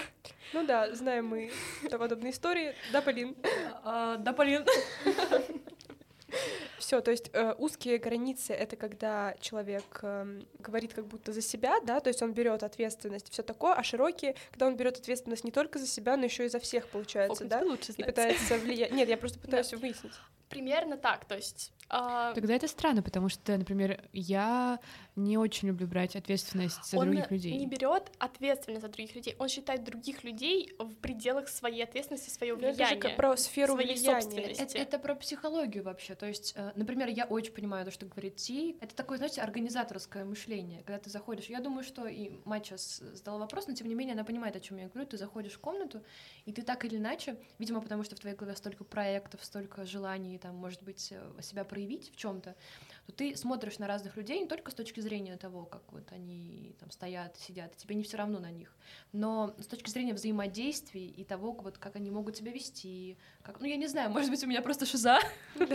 Ну 0.53 0.65
да, 0.65 0.93
знаем 0.93 1.27
мы 1.27 1.51
подобные 1.91 2.31
истории. 2.31 2.73
Да, 2.91 3.01
Полин? 3.01 3.35
А, 3.83 4.17
Да, 4.17 4.33
Полин. 4.33 4.65
Все, 6.93 7.01
то 7.01 7.09
есть 7.09 7.31
э, 7.33 7.55
узкие 7.57 7.97
границы 7.97 8.53
это 8.53 8.75
когда 8.75 9.33
человек 9.39 9.83
эм, 10.03 10.45
говорит 10.59 10.93
как 10.93 11.07
будто 11.07 11.33
за 11.33 11.41
себя, 11.41 11.79
да, 11.83 11.99
то 11.99 12.09
есть 12.09 12.21
он 12.21 12.33
берет 12.33 12.61
ответственность, 12.61 13.31
все 13.31 13.41
такое, 13.41 13.73
а 13.73 13.81
широкие, 13.81 14.35
когда 14.51 14.67
он 14.67 14.75
берет 14.75 14.99
ответственность 14.99 15.43
не 15.43 15.49
только 15.49 15.79
за 15.79 15.87
себя, 15.87 16.17
но 16.17 16.25
еще 16.25 16.45
и 16.45 16.49
за 16.49 16.59
всех, 16.59 16.87
получается, 16.87 17.45
Фокус, 17.45 17.49
да, 17.49 17.65
лучше 17.65 17.93
и 17.93 17.95
знаете. 17.95 18.11
пытается 18.11 18.57
влиять. 18.59 18.91
Нет, 18.91 19.09
я 19.09 19.17
просто 19.17 19.39
пытаюсь 19.39 19.73
выяснить. 19.73 20.13
Примерно 20.53 20.97
так, 20.97 21.25
то 21.25 21.35
есть... 21.35 21.71
а, 21.89 22.33
Тогда 22.33 22.53
это 22.53 22.67
странно, 22.67 23.01
потому 23.01 23.29
что, 23.29 23.57
например, 23.57 24.03
я 24.13 24.79
не 25.15 25.37
очень 25.37 25.67
люблю 25.67 25.87
брать 25.87 26.15
ответственность 26.15 26.83
за 26.85 26.97
он 26.97 27.07
других 27.07 27.29
людей. 27.31 27.57
не 27.57 27.67
берет 27.67 28.11
ответственность 28.19 28.81
за 28.81 28.87
других 28.89 29.15
людей, 29.15 29.35
он 29.39 29.47
считает 29.49 29.83
других 29.83 30.23
людей 30.23 30.73
в 30.79 30.95
пределах 30.95 31.47
своей 31.49 31.83
ответственности, 31.83 32.29
своего 32.29 32.57
Ну, 32.59 32.67
это 32.67 32.77
же 32.77 32.83
влияния. 32.83 33.01
как 33.01 33.15
про 33.15 33.37
сферу 33.37 33.73
своей 33.73 33.93
влияния. 33.95 34.21
собственности. 34.21 34.61
Это, 34.61 34.77
это 34.77 34.99
про 34.99 35.15
психологию 35.15 35.83
вообще. 35.83 36.15
То 36.15 36.25
есть, 36.27 36.53
э, 36.55 36.71
например, 36.75 37.09
я 37.09 37.25
очень 37.25 37.53
понимаю 37.53 37.85
то, 37.85 37.91
что 37.91 38.05
говорит 38.05 38.37
Ти. 38.37 38.77
Это 38.81 38.95
такое, 38.95 39.17
знаете, 39.17 39.41
организаторское 39.41 40.25
мышление. 40.25 40.83
Когда 40.83 40.99
ты 40.99 41.09
заходишь, 41.09 41.45
я 41.45 41.59
думаю, 41.59 41.83
что 41.83 42.07
и 42.07 42.31
мать 42.45 42.65
сейчас 42.65 42.97
задала 43.13 43.39
вопрос, 43.39 43.67
но 43.67 43.73
тем 43.75 43.87
не 43.87 43.95
менее 43.95 44.13
она 44.13 44.23
понимает, 44.23 44.55
о 44.55 44.59
чем 44.59 44.77
я 44.77 44.87
говорю. 44.87 45.07
Ты 45.07 45.17
заходишь 45.17 45.53
в 45.53 45.59
комнату, 45.59 46.03
и 46.45 46.51
ты 46.53 46.61
так 46.63 46.85
или 46.85 46.97
иначе, 46.97 47.37
видимо, 47.59 47.81
потому 47.81 48.03
что 48.03 48.15
в 48.15 48.19
твоей 48.19 48.35
голове 48.35 48.55
столько 48.55 48.83
проектов, 48.83 49.43
столько 49.43 49.85
желаний, 49.85 50.37
там, 50.43 50.55
может 50.57 50.83
быть, 50.83 51.07
э, 51.11 51.41
себя 51.41 51.63
проявить 51.63 52.11
в 52.11 52.17
чем-то, 52.17 52.55
то 53.05 53.11
ты 53.13 53.35
смотришь 53.37 53.79
на 53.79 53.87
разных 53.87 54.17
людей 54.17 54.39
не 54.41 54.47
только 54.47 54.71
с 54.71 54.73
точки 54.73 54.99
зрения 54.99 55.37
того, 55.37 55.65
как 55.65 55.81
вот 55.93 56.11
они 56.11 56.75
там 56.79 56.91
стоят, 56.91 57.37
сидят, 57.37 57.75
тебе 57.77 57.95
не 57.95 58.03
все 58.03 58.17
равно 58.17 58.39
на 58.39 58.51
них, 58.51 58.75
но 59.13 59.55
с 59.57 59.67
точки 59.67 59.89
зрения 59.89 60.13
взаимодействий 60.13 61.07
и 61.07 61.23
того, 61.23 61.53
вот 61.53 61.77
как 61.77 61.95
они 61.95 62.11
могут 62.11 62.35
себя 62.35 62.51
вести, 62.51 63.17
как, 63.41 63.61
ну 63.61 63.67
я 63.67 63.77
не 63.77 63.87
знаю, 63.87 64.09
может 64.09 64.29
быть 64.29 64.43
у 64.43 64.47
меня 64.47 64.61
просто 64.61 64.85
шиза, 64.85 65.19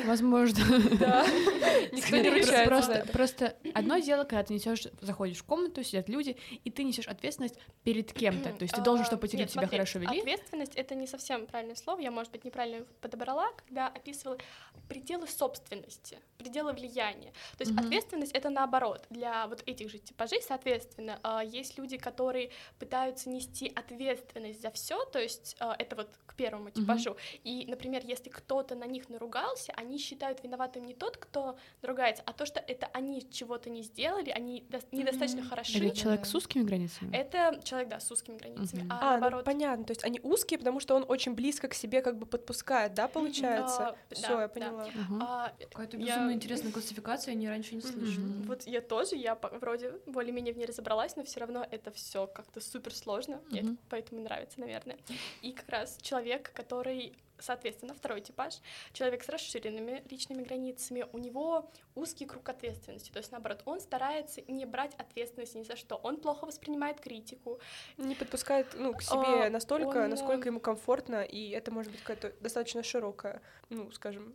Возможно. 0.04 0.62
Да, 0.98 1.24
никто 1.92 2.16
не 2.18 2.28
Просто- 2.64 3.06
Просто, 3.12 3.56
одно 3.74 3.98
дело, 3.98 4.24
когда 4.24 4.42
ты 4.42 4.54
несешь, 4.54 4.86
заходишь 5.00 5.38
в 5.38 5.44
комнату, 5.44 5.82
сидят 5.82 6.08
люди, 6.08 6.36
и 6.64 6.70
ты 6.70 6.84
несешь 6.84 7.08
ответственность 7.08 7.58
перед 7.84 8.12
кем-то. 8.12 8.52
То 8.52 8.62
есть 8.62 8.74
ты 8.74 8.82
должен, 8.82 9.04
А, 9.04 9.06
чтобы 9.06 9.26
люди 9.26 9.36
себя 9.36 9.48
смотри, 9.48 9.70
хорошо 9.70 9.98
вели. 9.98 10.20
Ответственность 10.20 10.74
это 10.74 10.94
не 10.94 11.06
совсем 11.06 11.46
правильное 11.46 11.74
слово, 11.74 12.00
я, 12.00 12.10
может 12.10 12.32
быть, 12.32 12.44
неправильно 12.44 12.84
подобрала, 13.00 13.50
когда 13.66 13.88
описывала 13.88 14.38
пределы 14.88 15.26
собственности, 15.26 16.18
пределы 16.38 16.72
влияния. 16.72 17.32
То 17.58 17.62
есть 17.62 17.72
Мгм. 17.72 17.84
ответственность 17.86 18.32
это 18.32 18.48
наоборот. 18.48 19.04
Для 19.10 19.46
вот 19.46 19.62
этих 19.66 19.90
же 19.90 19.98
типажей, 19.98 20.40
соответственно, 20.40 21.18
а, 21.22 21.44
есть 21.44 21.76
люди, 21.78 21.98
которые 21.98 22.50
пытаются 22.78 23.28
нести 23.28 23.70
ответственность 23.74 24.62
за 24.62 24.70
все, 24.70 25.04
то 25.04 25.18
есть 25.18 25.56
а, 25.60 25.76
это 25.78 25.94
вот 25.96 26.08
к 26.26 26.34
первому 26.34 26.70
типажу. 26.70 27.16
И, 27.44 27.66
например, 27.68 28.02
если 28.04 28.30
кто-то 28.30 28.74
на 28.76 28.84
них 28.84 29.08
наругался, 29.10 29.72
они 29.76 29.98
считают 29.98 30.42
виноватым 30.42 30.84
не 30.84 30.94
тот, 30.94 31.16
кто 31.18 31.58
наругается, 31.82 32.22
а 32.24 32.32
то, 32.32 32.46
что 32.46 32.60
это 32.60 32.88
они 32.94 33.28
чего-то 33.30 33.68
не 33.68 33.82
сделали, 33.82 34.30
они 34.30 34.64
дос- 34.70 34.86
недостаточно 34.92 35.40
Мгм. 35.40 35.48
хороши. 35.50 35.78
Да, 35.88 35.94
человек 35.94 36.20
да. 36.22 36.26
с 36.26 36.34
узкими 36.34 36.62
границами. 36.62 37.14
Это 37.14 37.60
человек, 37.62 37.88
да, 37.88 38.00
с 38.00 38.10
узкими 38.10 38.36
границами. 38.38 38.82
Мгм. 38.82 38.92
А, 38.92 38.98
А, 39.00 39.04
ну, 39.04 39.10
наоборот, 39.20 39.44
понятно, 39.44 39.84
то 39.84 39.90
есть 39.90 40.04
они 40.04 40.20
узкие, 40.22 40.58
потому 40.58 40.80
что 40.80 40.94
он 40.94 41.04
очень 41.06 41.34
близко 41.34 41.68
к 41.68 41.74
себе 41.74 42.00
как 42.00 42.16
бы 42.16 42.24
подпускает, 42.24 42.94
да, 42.94 43.08
получается? 43.08 43.88
А, 43.88 43.96
Все, 44.14 44.37
да, 44.38 44.42
я 44.42 44.48
да. 44.48 44.54
поняла. 44.54 44.86
Мгм. 44.94 45.22
А, 45.22 45.52
Какая-то 45.70 45.96
Я- 45.96 46.06
безумно 46.06 46.32
интересная 46.32 46.72
классификация, 46.72 47.32
я 47.34 47.38
ни 47.40 47.46
раньше 47.46 47.74
не 47.74 47.80
слышала. 47.80 48.24
Мгм. 48.24 48.42
вот 48.44 48.62
я 48.66 48.80
тоже, 48.80 49.16
я 49.16 49.34
вроде 49.60 49.92
более-менее 50.06 50.54
в 50.54 50.56
ней 50.58 50.66
разобралась, 50.66 51.16
но 51.16 51.24
все 51.24 51.40
равно 51.40 51.66
это 51.70 51.90
все 51.90 52.26
как-то 52.26 52.60
супер 52.60 52.94
сложно, 52.94 53.40
мне 53.50 53.60
это 53.60 53.68
Мгм. 53.70 53.78
поэтому 53.88 54.22
нравится, 54.22 54.60
наверное. 54.60 54.96
И 55.42 55.52
как 55.52 55.68
раз 55.68 55.98
человек, 56.02 56.52
который 56.54 57.16
Соответственно, 57.38 57.94
второй 57.94 58.20
типаж— 58.20 58.54
человек 58.92 59.24
с 59.24 59.28
расширенными 59.28 60.02
личными 60.10 60.42
границами, 60.42 61.06
у 61.12 61.18
него 61.18 61.70
узкий 61.94 62.26
круг 62.26 62.48
ответственности, 62.48 63.10
то 63.10 63.18
есть, 63.18 63.32
наоборот, 63.32 63.62
он 63.64 63.80
старается 63.80 64.42
не 64.48 64.66
брать 64.66 64.94
ответственность 64.96 65.54
ни 65.54 65.62
за 65.62 65.76
что, 65.76 65.96
он 65.96 66.18
плохо 66.18 66.46
воспринимает 66.46 67.00
критику, 67.00 67.60
Не 67.96 68.14
подпускает, 68.14 68.68
ну, 68.74 68.94
к 68.94 69.02
себе 69.02 69.46
А, 69.46 69.50
настолько, 69.50 70.04
он, 70.04 70.10
насколько 70.10 70.48
ему 70.48 70.60
комфортно, 70.60 71.22
и 71.22 71.50
это 71.50 71.70
может 71.70 71.92
быть 71.92 72.00
какая-то 72.00 72.32
достаточно 72.40 72.82
широкая, 72.82 73.42
ну, 73.68 73.90
скажем, 73.92 74.34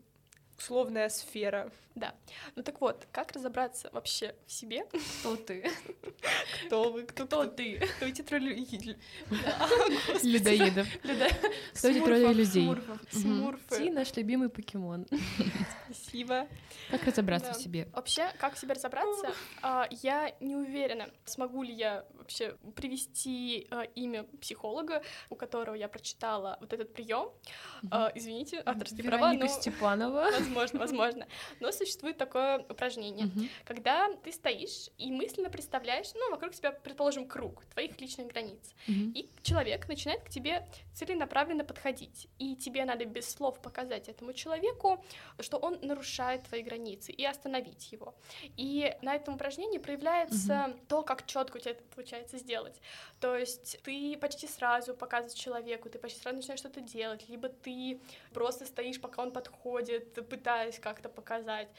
условная 0.57 1.09
сфера. 1.09 1.71
да. 1.95 2.13
Ну 2.55 2.63
так 2.63 2.79
вот, 2.81 3.07
как 3.11 3.31
разобраться 3.33 3.89
вообще 3.91 4.33
в 4.47 4.51
себе? 4.51 4.85
Кто 5.19 5.35
ты? 5.35 5.69
Кто 6.65 6.91
вы, 6.91 7.03
кто, 7.03 7.25
Кто 7.25 7.45
ты? 7.45 7.79
кто 7.97 8.05
эти 8.05 8.21
тролли- 8.21 8.55
Людоедов. 10.23 10.87
Кто 11.73 11.87
эти 11.87 11.97
Смурфов, 11.99 12.35
людей? 12.35 12.69
Смурфы. 13.11 13.77
Ти 13.77 13.89
наш 13.91 14.15
любимый 14.15 14.49
покемон. 14.49 15.05
Спасибо. 15.85 16.47
Как 16.89 17.03
разобраться 17.03 17.53
в 17.53 17.57
себе? 17.57 17.87
Вообще, 17.93 18.31
как 18.39 18.57
себе 18.57 18.73
разобраться? 18.73 19.33
А, 19.61 19.87
Я 19.91 20.33
не 20.39 20.55
уверена, 20.55 21.09
смогу 21.25 21.63
ли 21.63 21.73
я 21.73 22.05
вообще 22.23 22.55
привести 22.75 23.67
а, 23.69 23.83
имя 23.95 24.23
психолога, 24.41 25.03
у 25.29 25.35
которого 25.35 25.75
я 25.75 25.87
прочитала 25.87 26.57
вот 26.61 26.73
этот 26.73 26.93
прием. 26.93 27.29
А, 27.91 28.11
Извините, 28.15 28.61
авторские 28.65 29.03
права, 29.03 29.33
Вероника 29.33 29.45
но 29.45 29.51
Степанова. 29.61 30.29
возможно, 30.39 30.79
возможно. 30.79 31.27
Но 31.59 31.71
существует 31.71 32.17
такое 32.17 32.59
упражнение, 32.59 33.25
Мгм. 33.27 33.49
когда 33.65 34.09
ты 34.23 34.31
стоишь 34.31 34.89
и 34.97 35.11
мысленно 35.11 35.49
представляешь, 35.49 36.07
ну, 36.15 36.31
вокруг 36.31 36.53
себя, 36.53 36.71
предположим, 36.71 37.27
круг 37.27 37.65
твоих 37.65 37.99
личных 37.99 38.27
границ. 38.27 38.73
Мгм. 38.87 39.11
И 39.15 39.29
человек 39.43 39.87
начинает 39.87 40.23
к 40.23 40.29
тебе 40.29 40.67
целенаправленно 40.93 41.63
подходить. 41.65 42.27
И 42.39 42.55
тебе 42.55 42.85
надо 42.85 43.05
без 43.05 43.29
слов 43.29 43.61
показать 43.61 44.07
этому 44.09 44.33
человеку, 44.33 45.03
что 45.39 45.57
он 45.57 45.79
нарушает 45.81 46.43
твои 46.43 46.61
границы, 46.63 47.11
и 47.11 47.25
остановить 47.25 47.91
его. 47.91 48.15
И 48.57 48.95
на 49.01 49.15
этом 49.15 49.35
упражнении 49.35 49.77
проявляется 49.77 50.73
то, 50.87 51.03
как 51.03 51.25
четко 51.25 51.57
у 51.57 51.59
тебя 51.59 51.71
это 51.71 51.83
получается 51.83 52.12
сделать. 52.33 52.79
То 53.19 53.35
есть 53.35 53.79
ты 53.83 54.17
почти 54.17 54.47
сразу 54.47 54.93
показываешь 54.93 55.37
человеку, 55.39 55.89
ты 55.89 55.99
почти 55.99 56.19
сразу 56.19 56.37
начинаешь 56.37 56.59
что-то 56.59 56.81
делать, 56.81 57.27
либо 57.29 57.49
ты 57.49 57.99
просто 58.33 58.65
стоишь, 58.65 58.99
пока 58.99 59.21
он 59.21 59.31
подходит, 59.31 60.13
пытаясь 60.29 60.79
как-то 60.79 61.09
показать. 61.09 61.69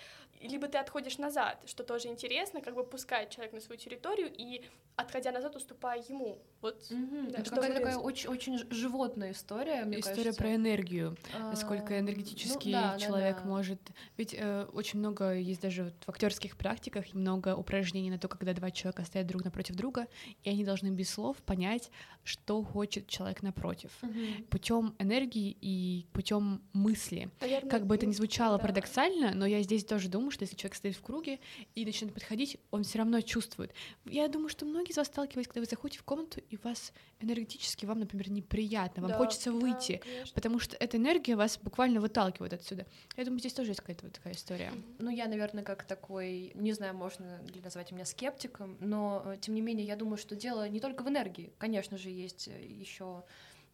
Либо 0.40 0.68
ты 0.68 0.78
отходишь 0.78 1.18
назад, 1.18 1.62
что 1.64 1.84
тоже 1.84 2.08
интересно, 2.08 2.60
как 2.60 2.74
бы 2.74 2.84
пускать 2.84 3.30
человека 3.30 3.56
на 3.56 3.62
свою 3.62 3.78
территорию 3.78 4.30
и, 4.30 4.62
отходя 4.96 5.32
назад, 5.32 5.56
уступая 5.56 6.02
ему. 6.08 6.38
Вот 6.60 6.90
Мгм. 6.90 7.30
Да, 7.30 7.38
Это 7.38 7.50
какая-то 7.50 7.76
такая 7.76 7.96
очень, 7.96 8.28
очень 8.28 8.58
животная 8.70 9.32
история, 9.32 9.84
мне 9.84 10.00
История 10.00 10.16
кажется. 10.16 10.42
про 10.42 10.54
энергию. 10.54 11.16
А, 11.34 11.50
насколько 11.50 11.98
энергетически 11.98 12.68
ну 12.68 12.72
да, 12.72 12.92
да, 12.92 12.98
человек 12.98 13.36
да. 13.42 13.48
может. 13.48 13.80
Ведь 14.16 14.34
э, 14.34 14.66
очень 14.72 14.98
много 14.98 15.34
есть 15.34 15.60
даже 15.60 15.84
вот 15.84 15.94
в 16.04 16.08
актерских 16.10 16.56
практиках 16.56 17.12
много 17.14 17.54
упражнений 17.56 18.10
на 18.10 18.18
то, 18.18 18.28
когда 18.28 18.52
два 18.52 18.70
человека 18.70 19.04
стоят 19.04 19.26
друг 19.26 19.44
напротив 19.44 19.76
друга, 19.76 20.08
и 20.42 20.50
они 20.50 20.64
должны 20.64 20.88
без 20.88 21.10
слов 21.10 21.36
понять, 21.38 21.90
что 22.24 22.62
хочет 22.62 23.06
человек 23.06 23.42
напротив. 23.42 23.90
Мгм. 24.00 24.44
Путем 24.48 24.94
энергии 24.98 25.56
и 25.60 26.06
путем 26.12 26.62
мысли. 26.72 27.30
Наверное, 27.40 27.70
Как 27.70 27.86
бы 27.86 27.94
это 27.96 28.06
ни 28.06 28.12
звучало 28.12 28.56
да. 28.56 28.62
парадоксально, 28.62 29.34
но 29.34 29.44
я 29.44 29.62
здесь 29.62 29.84
тоже 29.84 30.08
думаю, 30.08 30.30
что 30.30 30.44
если 30.44 30.56
человек 30.56 30.74
стоит 30.74 30.96
в 30.96 31.02
круге 31.02 31.38
и 31.74 31.84
начинает 31.84 32.14
подходить, 32.14 32.56
он 32.70 32.82
все 32.84 32.98
равно 32.98 33.20
чувствует. 33.20 33.74
Я 34.06 34.28
думаю, 34.28 34.48
что 34.48 34.64
многие 34.64 34.92
из 34.92 34.96
вас 34.96 35.08
сталкивались, 35.08 35.48
когда 35.48 35.60
вы 35.60 35.66
заходите 35.66 35.98
в 36.00 36.04
комнату, 36.04 36.40
и 36.48 36.56
вас 36.56 36.94
энергетически, 37.20 37.84
вам, 37.84 38.00
например, 38.00 38.30
неприятно, 38.30 39.02
вам 39.02 39.10
Да, 39.12 39.18
хочется 39.18 39.50
да, 39.52 39.58
выйти, 39.58 40.00
конечно. 40.02 40.34
потому 40.34 40.58
что 40.58 40.76
эта 40.76 40.96
энергия 40.96 41.36
вас 41.36 41.58
буквально 41.62 42.00
выталкивает 42.00 42.54
отсюда. 42.54 42.86
Я 43.16 43.24
думаю, 43.24 43.40
здесь 43.40 43.52
тоже 43.52 43.70
есть 43.72 43.80
какая-то 43.80 44.04
вот 44.06 44.14
такая 44.14 44.32
история. 44.34 44.72
Ну, 44.98 45.10
я, 45.10 45.28
наверное, 45.28 45.62
как 45.62 45.84
такой, 45.84 46.52
не 46.54 46.72
знаю, 46.72 46.94
можно 46.94 47.42
ли 47.54 47.60
назвать 47.60 47.92
меня 47.92 48.04
скептиком, 48.06 48.76
но, 48.80 49.22
э, 49.26 49.36
тем 49.40 49.54
не 49.54 49.60
менее, 49.60 49.86
я 49.86 49.96
думаю, 49.96 50.13
что 50.16 50.36
дело 50.36 50.68
не 50.68 50.80
только 50.80 51.02
в 51.02 51.08
энергии. 51.08 51.52
Конечно 51.58 51.98
же, 51.98 52.10
есть 52.10 52.46
еще 52.46 53.24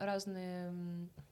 разные 0.01 0.73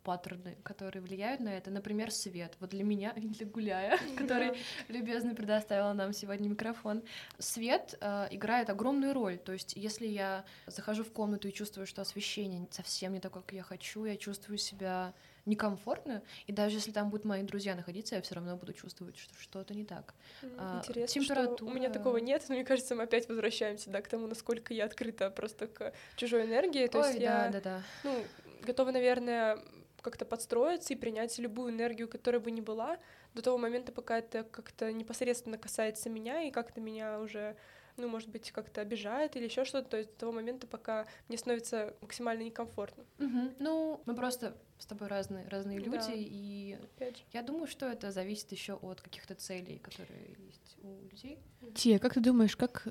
паттерны, 0.05 0.57
которые 0.62 1.03
влияют 1.03 1.41
на 1.41 1.49
это. 1.49 1.71
Например, 1.71 2.11
свет. 2.11 2.57
Вот 2.61 2.71
для 2.71 2.85
меня, 2.85 3.12
для 3.17 3.47
Гуляя, 3.47 3.99
который 4.17 4.53
любезно 4.88 5.35
предоставила 5.35 5.93
нам 5.93 6.12
сегодня 6.12 6.49
микрофон. 6.49 7.03
Свет 7.38 7.97
э, 8.00 8.29
играет 8.31 8.71
огромную 8.71 9.15
роль. 9.15 9.38
То 9.38 9.53
есть, 9.53 9.73
если 9.75 10.07
я 10.07 10.45
захожу 10.67 11.03
в 11.03 11.12
комнату 11.12 11.49
и 11.49 11.53
чувствую, 11.53 11.87
что 11.87 12.03
освещение 12.03 12.69
совсем 12.71 13.15
не 13.15 13.21
такое, 13.21 13.43
как 13.43 13.53
я 13.53 13.62
хочу, 13.62 14.05
я 14.05 14.17
чувствую 14.17 14.59
себя 14.59 15.15
некомфортно, 15.49 16.23
и 16.47 16.52
даже 16.52 16.76
если 16.76 16.93
там 16.93 17.11
будут 17.11 17.25
мои 17.25 17.43
друзья 17.43 17.75
находиться, 17.75 18.14
я 18.14 18.23
все 18.23 18.35
равно 18.35 18.57
буду 18.57 18.73
чувствовать, 18.73 19.17
что 19.17 19.35
что-то 19.40 19.75
не 19.75 19.85
так. 19.85 20.14
А, 20.59 20.78
Интересно, 20.78 21.23
что 21.23 21.64
у 21.64 21.71
меня 21.71 21.90
такого 21.90 22.19
нет, 22.19 22.45
но 22.49 22.55
мне 22.55 22.64
кажется, 22.64 22.95
мы 22.95 23.05
опять 23.05 23.28
возвращаемся, 23.28 23.90
да, 23.90 24.00
к 24.00 24.09
тому, 24.09 24.26
насколько 24.26 24.75
я 24.75 24.85
открыта 24.85 25.31
просто 25.31 25.67
к 25.67 25.93
чужой 26.17 26.45
энергии. 26.45 26.87
То 26.87 27.00
Ой, 27.00 27.09
есть 27.09 27.21
да, 27.21 27.47
я, 27.47 27.50
да, 27.50 27.61
да. 27.61 27.83
ну, 28.05 28.25
готова, 28.62 28.93
наверное, 28.93 29.59
как-то 30.02 30.25
подстроиться 30.25 30.93
и 30.95 30.97
принять 30.97 31.38
любую 31.38 31.73
энергию, 31.73 32.09
которая 32.09 32.40
бы 32.40 32.50
ни 32.50 32.61
была, 32.61 32.99
до 33.35 33.42
того 33.42 33.58
момента, 33.58 33.92
пока 33.92 34.18
это 34.18 34.44
как-то 34.44 34.92
непосредственно 34.92 35.58
касается 35.58 36.08
меня 36.11 36.42
и 36.42 36.50
как-то 36.50 36.80
меня 36.80 37.20
уже 37.20 37.56
ну, 37.99 38.08
может 38.08 38.28
быть, 38.30 38.52
как-то 38.52 38.80
обижает 38.80 39.37
или 39.37 39.44
еще 39.44 39.64
что-то, 39.64 39.88
то 39.90 39.97
есть 39.97 40.11
до 40.12 40.18
того 40.18 40.32
момента, 40.32 40.66
пока 40.66 41.06
мне 41.28 41.37
становится 41.37 41.94
максимально 42.00 42.42
некомфортно. 42.42 43.04
Мгм. 43.18 43.54
Ну, 43.58 44.00
мы 44.06 44.14
просто 44.14 44.56
с 44.78 44.87
тобой 44.87 45.08
разные, 45.08 45.47
разные 45.49 45.78
люди, 45.78 45.97
Да. 45.97 46.12
и 46.14 46.78
Опять 46.80 47.18
же. 47.18 47.25
я 47.32 47.42
думаю, 47.42 47.66
что 47.66 47.87
это 47.87 48.12
зависит 48.12 48.52
еще 48.52 48.75
от 48.75 49.00
каких-то 49.00 49.35
целей, 49.35 49.78
которые 49.78 50.37
есть 50.38 50.76
у 50.82 51.02
людей. 51.02 51.40
Тия, 51.75 51.99
как 51.99 52.14
ты 52.14 52.20
думаешь, 52.20 52.56
как 52.56 52.87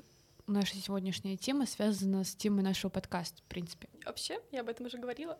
наша 0.48 0.76
сегодняшняя 0.76 1.36
тема 1.36 1.66
связана 1.66 2.24
с 2.24 2.34
темой 2.34 2.62
нашего 2.62 2.90
подкаста, 2.90 3.40
в 3.42 3.44
принципе? 3.44 3.88
Вообще, 4.04 4.40
я 4.50 4.60
об 4.60 4.68
этом 4.68 4.86
уже 4.86 4.98
говорила, 4.98 5.38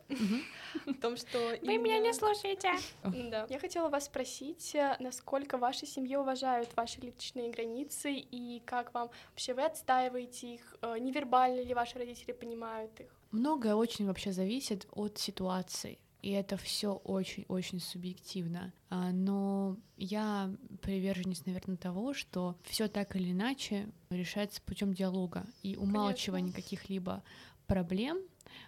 о 0.85 0.93
том, 1.01 1.17
что... 1.17 1.57
Вы 1.61 1.77
меня 1.77 1.99
не 1.99 2.13
слушаете. 2.13 2.71
Да. 3.03 3.45
Я 3.49 3.59
хотела 3.59 3.89
вас 3.89 4.05
спросить, 4.05 4.75
э, 4.75 4.95
насколько 4.99 5.57
в 5.57 5.61
вашей 5.61 5.87
семье 5.87 6.19
уважают 6.19 6.69
ваши 6.75 7.01
личные 7.01 7.51
границы 7.51 8.13
и 8.13 8.61
как 8.65 8.93
вам 8.93 9.09
вообще 9.31 9.53
вы 9.53 9.63
отстаиваете 9.63 10.55
их, 10.55 10.75
э, 10.81 10.97
невербально 10.99 11.61
ли 11.61 11.73
ваши 11.73 11.97
родители 11.97 12.31
понимают 12.31 12.99
их? 12.99 13.07
Многое 13.31 13.75
очень 13.75 14.07
вообще 14.07 14.31
зависит 14.31 14.87
от 14.91 15.17
ситуации. 15.17 15.99
И 16.21 16.31
это 16.31 16.57
все 16.57 16.93
очень-очень 16.93 17.79
субъективно. 17.79 18.73
А, 18.89 19.11
Но 19.11 19.77
я 19.97 20.53
приверженец, 20.81 21.45
наверное, 21.45 21.77
того, 21.77 22.13
что 22.13 22.57
все 22.63 22.87
так 22.87 23.15
или 23.15 23.31
иначе 23.31 23.89
решается 24.09 24.61
путем 24.61 24.93
диалога 24.93 25.45
и 25.63 25.75
умалчивания 25.75 26.51
каких-либо 26.51 27.23
проблем, 27.67 28.17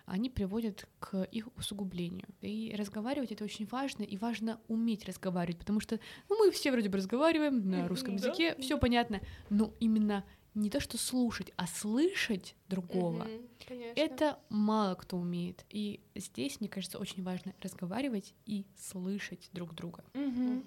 они 0.05 0.29
приводят 0.29 0.87
к 0.99 1.23
их 1.23 1.49
усугублению. 1.57 2.27
И 2.41 2.73
разговаривать 2.77 3.31
это 3.31 3.43
очень 3.43 3.65
важно, 3.65 4.03
и 4.03 4.15
важно 4.17 4.59
уметь 4.67 5.05
разговаривать, 5.05 5.57
потому 5.57 5.79
что 5.79 5.99
ну, 6.29 6.37
мы 6.37 6.51
все 6.51 6.71
вроде 6.71 6.87
бы 6.89 6.97
разговариваем 6.97 7.67
на 7.69 7.87
русском 7.87 8.15
языке, 8.15 8.55
все 8.59 8.77
понятно, 8.77 9.21
но 9.49 9.73
именно 9.79 10.23
не 10.53 10.69
то, 10.69 10.79
что 10.79 10.97
слушать, 10.97 11.51
а 11.55 11.67
слышать 11.67 12.55
другого. 12.67 13.27
Конечно. 13.67 13.99
Это 13.99 14.39
мало 14.49 14.95
кто 14.95 15.17
умеет. 15.17 15.65
И 15.69 16.01
здесь, 16.15 16.59
мне 16.59 16.69
кажется, 16.69 16.99
очень 16.99 17.23
важно 17.23 17.53
разговаривать 17.61 18.33
и 18.45 18.65
слышать 18.77 19.49
друг 19.53 19.73
друга. 19.73 20.03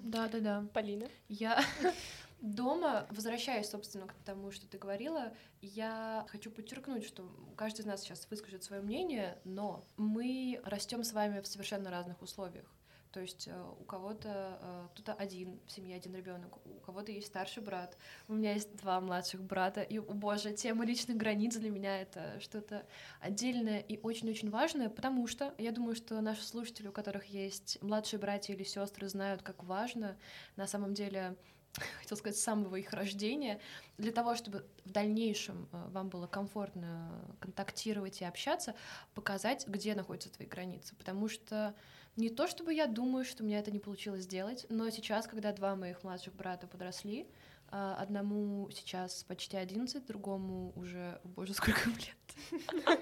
Да, 0.03 0.27
да, 0.27 0.39
да. 0.39 0.67
Полина. 0.73 1.07
Я 1.27 1.63
дома, 2.41 3.07
возвращаясь, 3.09 3.69
собственно, 3.69 4.07
к 4.07 4.13
тому, 4.25 4.51
что 4.51 4.67
ты 4.67 4.77
говорила, 4.77 5.33
я 5.61 6.25
хочу 6.29 6.51
подчеркнуть, 6.51 7.05
что 7.05 7.29
каждый 7.55 7.81
из 7.81 7.85
нас 7.85 8.01
сейчас 8.01 8.27
выскажет 8.29 8.63
свое 8.63 8.81
мнение, 8.81 9.39
но 9.43 9.85
мы 9.97 10.61
растем 10.63 11.03
с 11.03 11.13
вами 11.13 11.41
в 11.41 11.47
совершенно 11.47 11.89
разных 11.89 12.21
условиях. 12.21 12.74
То 13.15 13.21
есть 13.21 13.47
э, 13.47 13.65
у 13.79 13.85
кого-то 13.85 14.59
э, 14.61 14.87
кто-то 14.91 15.13
один 15.13 15.57
в 15.65 15.71
семье 15.71 15.95
один 15.95 16.13
ребенок, 16.15 16.57
у 16.65 16.81
кого-то 16.81 17.13
есть 17.13 17.27
старший 17.27 17.63
брат, 17.63 17.97
у 18.27 18.33
меня 18.33 18.51
есть 18.51 18.75
два 18.75 18.99
младших 18.99 19.41
брата, 19.41 19.81
и, 19.81 19.99
о 19.99 20.13
боже, 20.13 20.51
тема 20.51 20.85
личных 20.85 21.15
границ 21.15 21.55
для 21.55 21.69
меня 21.69 22.01
это 22.01 22.37
что-то 22.41 22.85
отдельное 23.21 23.79
и 23.79 23.97
очень-очень 24.03 24.49
важное, 24.49 24.89
потому 24.89 25.27
что 25.27 25.55
я 25.57 25.71
думаю, 25.71 25.95
что 25.95 26.19
наши 26.19 26.43
слушатели, 26.43 26.89
у 26.89 26.91
которых 26.91 27.27
есть 27.27 27.81
младшие 27.81 28.19
братья 28.19 28.53
или 28.53 28.65
сестры, 28.65 29.07
знают, 29.07 29.43
как 29.43 29.63
важно 29.63 30.17
на 30.57 30.67
самом 30.67 30.93
деле 30.93 31.37
хотел 32.01 32.17
сказать, 32.17 32.37
с 32.37 32.43
самого 32.43 32.75
их 32.75 32.91
рождения, 32.91 33.61
для 33.97 34.11
того, 34.11 34.35
чтобы 34.35 34.65
в 34.83 34.91
дальнейшем 34.91 35.69
э, 35.71 35.87
вам 35.91 36.09
было 36.09 36.27
комфортно 36.27 37.17
контактировать 37.39 38.19
и 38.19 38.25
общаться, 38.25 38.75
показать, 39.13 39.65
где 39.67 39.95
находятся 39.95 40.33
твои 40.33 40.49
границы. 40.49 40.95
Потому 40.97 41.29
что 41.29 41.73
не 42.15 42.29
то, 42.29 42.47
чтобы 42.47 42.73
я 42.73 42.87
думаю, 42.87 43.25
что 43.25 43.43
у 43.43 43.45
меня 43.45 43.59
это 43.59 43.71
не 43.71 43.79
получилось 43.79 44.23
сделать, 44.23 44.65
но 44.69 44.89
сейчас, 44.89 45.27
когда 45.27 45.51
два 45.51 45.75
моих 45.75 46.03
младших 46.03 46.33
брата 46.33 46.67
подросли, 46.67 47.27
а, 47.69 47.95
одному 47.95 48.69
сейчас 48.71 49.23
почти 49.23 49.57
11, 49.57 50.05
другому 50.05 50.71
уже, 50.75 51.19
о 51.23 51.27
боже, 51.27 51.53
сколько 51.55 51.89
лет. 51.89 52.95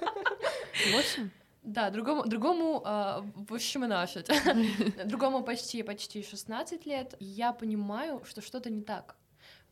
Восемь? 0.91 1.29
Да, 1.61 1.89
другому, 1.91 2.25
другому 2.25 2.81
а, 2.83 3.23
в 3.35 3.53
общем, 3.53 3.81
нашить. 3.81 4.27
Другому 5.05 5.43
почти, 5.43 5.81
почти 5.83 6.21
16 6.21 6.85
лет. 6.85 7.15
Я 7.19 7.53
понимаю, 7.53 8.23
что 8.25 8.41
что-то 8.41 8.69
не 8.69 8.81
так. 8.81 9.15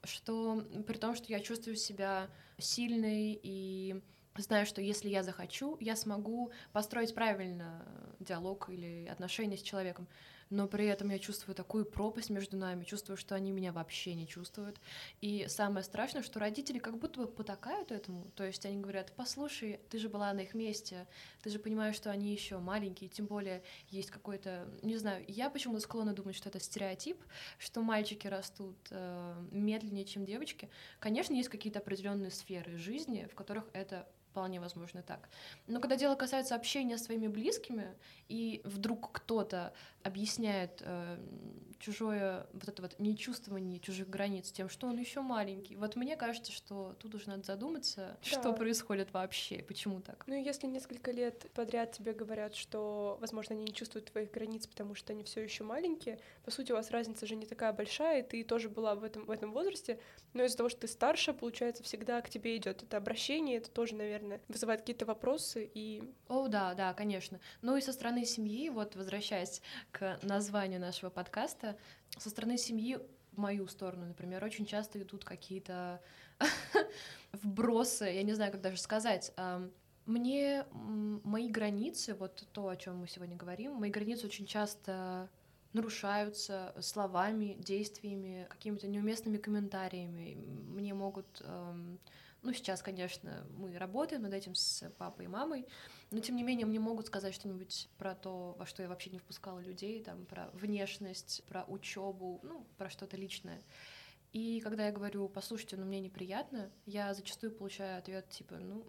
Что 0.03 0.63
при 0.87 0.97
том, 0.97 1.15
что 1.15 1.25
я 1.27 1.41
чувствую 1.41 1.75
себя 1.75 2.29
сильной 2.57 3.39
и 3.43 4.01
знаю, 4.37 4.65
что 4.65 4.81
если 4.81 5.09
я 5.09 5.23
захочу, 5.23 5.77
я 5.79 5.95
смогу 5.95 6.51
построить 6.71 7.13
правильно 7.13 7.85
диалог 8.19 8.69
или 8.69 9.07
отношения 9.07 9.57
с 9.57 9.61
человеком. 9.61 10.07
Но 10.51 10.67
при 10.67 10.85
этом 10.85 11.09
я 11.09 11.17
чувствую 11.17 11.55
такую 11.55 11.85
пропасть 11.85 12.29
между 12.29 12.57
нами, 12.57 12.83
чувствую, 12.83 13.15
что 13.15 13.35
они 13.35 13.53
меня 13.53 13.71
вообще 13.71 14.13
не 14.15 14.27
чувствуют. 14.27 14.81
И 15.21 15.45
самое 15.47 15.83
страшное, 15.83 16.23
что 16.23 16.41
родители 16.41 16.77
как 16.77 16.97
будто 16.97 17.21
бы 17.21 17.27
потакают 17.27 17.91
этому. 17.91 18.29
То 18.35 18.43
есть 18.43 18.65
они 18.65 18.81
говорят, 18.81 19.13
послушай, 19.15 19.79
ты 19.89 19.97
же 19.97 20.09
была 20.09 20.33
на 20.33 20.41
их 20.41 20.53
месте, 20.53 21.07
ты 21.41 21.49
же 21.49 21.57
понимаешь, 21.57 21.95
что 21.95 22.11
они 22.11 22.33
еще 22.33 22.57
маленькие, 22.57 23.09
тем 23.09 23.27
более 23.27 23.63
есть 23.87 24.11
какой-то, 24.11 24.67
не 24.81 24.97
знаю, 24.97 25.23
я 25.29 25.49
почему-то 25.49 25.79
склонна 25.79 26.13
думать, 26.13 26.35
что 26.35 26.49
это 26.49 26.59
стереотип, 26.59 27.23
что 27.57 27.81
мальчики 27.81 28.27
растут 28.27 28.75
э, 28.89 29.47
медленнее, 29.51 30.03
чем 30.03 30.25
девочки. 30.25 30.69
Конечно, 30.99 31.33
есть 31.33 31.47
какие-то 31.47 31.79
определенные 31.79 32.29
сферы 32.29 32.75
жизни, 32.75 33.25
в 33.31 33.35
которых 33.35 33.69
это 33.71 34.05
вполне 34.31 34.59
возможно 34.59 35.01
так. 35.01 35.29
Но 35.67 35.79
когда 35.79 35.95
дело 35.95 36.15
касается 36.15 36.55
общения 36.55 36.97
с 36.97 37.05
своими 37.05 37.27
близкими, 37.27 37.93
и 38.29 38.61
вдруг 38.63 39.11
кто-то 39.11 39.73
объясняет 40.03 40.81
э, 40.85 41.17
чужое 41.81 42.47
вот 42.53 42.67
это 42.67 42.81
вот 42.81 42.99
нечувствование 42.99 43.79
чужих 43.79 44.09
границ 44.09 44.51
тем, 44.51 44.69
что 44.69 44.87
он 44.87 44.97
еще 44.97 45.21
маленький, 45.21 45.75
вот 45.75 45.95
мне 45.95 46.15
кажется, 46.15 46.51
что 46.51 46.95
тут 46.99 47.15
уже 47.15 47.27
надо 47.29 47.43
задуматься, 47.43 48.17
что 48.21 48.51
Да. 48.51 48.53
происходит 48.53 49.11
вообще, 49.13 49.63
почему 49.63 49.99
так. 50.01 50.23
Ну, 50.27 50.35
если 50.35 50.67
несколько 50.67 51.11
лет 51.11 51.51
подряд 51.53 51.91
тебе 51.93 52.13
говорят, 52.13 52.55
что, 52.55 53.17
возможно, 53.19 53.55
они 53.55 53.65
не 53.65 53.73
чувствуют 53.73 54.11
твоих 54.11 54.31
границ, 54.31 54.67
потому 54.67 54.95
что 54.95 55.13
они 55.13 55.23
все 55.23 55.41
еще 55.41 55.63
маленькие, 55.63 56.19
по 56.45 56.51
сути, 56.51 56.71
у 56.71 56.75
вас 56.75 56.91
разница 56.91 57.25
же 57.25 57.35
не 57.35 57.45
такая 57.45 57.73
большая, 57.73 58.19
и 58.21 58.23
ты 58.27 58.43
тоже 58.43 58.69
была 58.69 58.95
в 58.95 59.03
этом, 59.03 59.25
в 59.25 59.31
этом 59.31 59.51
возрасте, 59.51 59.99
но 60.33 60.43
из-за 60.43 60.57
того, 60.57 60.69
что 60.69 60.81
ты 60.81 60.87
старше, 60.87 61.33
получается, 61.33 61.83
всегда 61.83 62.21
к 62.21 62.29
тебе 62.29 62.55
идет 62.57 62.83
это 62.83 62.97
обращение, 62.97 63.57
это 63.57 63.71
тоже, 63.71 63.95
наверное, 63.95 64.39
вызывает 64.47 64.81
какие-то 64.81 65.05
вопросы, 65.05 65.69
и 65.73 66.03
О, 66.27 66.47
да, 66.47 66.73
да, 66.75 66.93
конечно. 66.93 67.39
Ну 67.61 67.75
и 67.75 67.81
со 67.81 67.91
стороны 67.91 68.25
семьи, 68.25 68.69
вот 68.69 68.95
возвращаясь 68.95 69.61
к 69.91 70.19
названию 70.21 70.79
нашего 70.79 71.09
подкаста, 71.09 71.70
со 72.17 72.29
стороны 72.29 72.57
семьи 72.57 72.99
в 73.31 73.37
мою 73.37 73.67
сторону, 73.67 74.05
например, 74.05 74.43
очень 74.43 74.65
часто 74.65 75.01
идут 75.01 75.23
какие-то 75.23 76.01
вбросы, 77.31 78.05
я 78.05 78.23
не 78.23 78.33
знаю, 78.33 78.51
как 78.51 78.61
даже 78.61 78.77
сказать. 78.77 79.33
Мне 80.05 80.65
мои 80.73 81.47
границы, 81.47 82.15
вот 82.15 82.45
то, 82.51 82.67
о 82.67 82.75
чем 82.75 82.97
мы 82.97 83.07
сегодня 83.07 83.37
говорим, 83.37 83.73
мои 83.75 83.91
границы 83.91 84.25
очень 84.25 84.45
часто 84.45 85.29
нарушаются 85.73 86.73
словами, 86.81 87.55
действиями, 87.59 88.45
какими-то 88.49 88.87
неуместными 88.87 89.37
комментариями. 89.37 90.35
Мне 90.67 90.93
могут 90.93 91.41
эм, 91.41 91.99
ну, 92.41 92.53
сейчас, 92.53 92.81
конечно, 92.81 93.45
мы 93.51 93.77
работаем 93.77 94.23
над 94.23 94.33
этим 94.33 94.55
с 94.55 94.89
папой 94.97 95.25
и 95.25 95.27
мамой, 95.27 95.67
но 96.09 96.19
тем 96.19 96.35
не 96.35 96.43
менее 96.43 96.65
мне 96.65 96.79
могут 96.79 97.07
сказать 97.07 97.35
что-нибудь 97.35 97.87
про 97.97 98.15
то, 98.15 98.55
во 98.57 98.65
что 98.65 98.81
я 98.81 98.89
вообще 98.89 99.11
не 99.11 99.19
впускала 99.19 99.59
людей, 99.59 100.03
там, 100.03 100.25
про 100.25 100.49
внешность, 100.53 101.43
про 101.47 101.63
учебу, 101.65 102.39
ну, 102.43 102.65
про 102.77 102.89
что-то 102.89 103.15
личное. 103.15 103.61
И 104.33 104.59
когда 104.61 104.85
я 104.87 104.91
говорю, 104.91 105.27
послушайте, 105.29 105.75
ну 105.77 105.85
мне 105.85 105.99
неприятно, 105.99 106.71
я 106.85 107.13
зачастую 107.13 107.51
получаю 107.51 107.99
ответ 107.99 108.29
типа, 108.29 108.55
ну, 108.55 108.85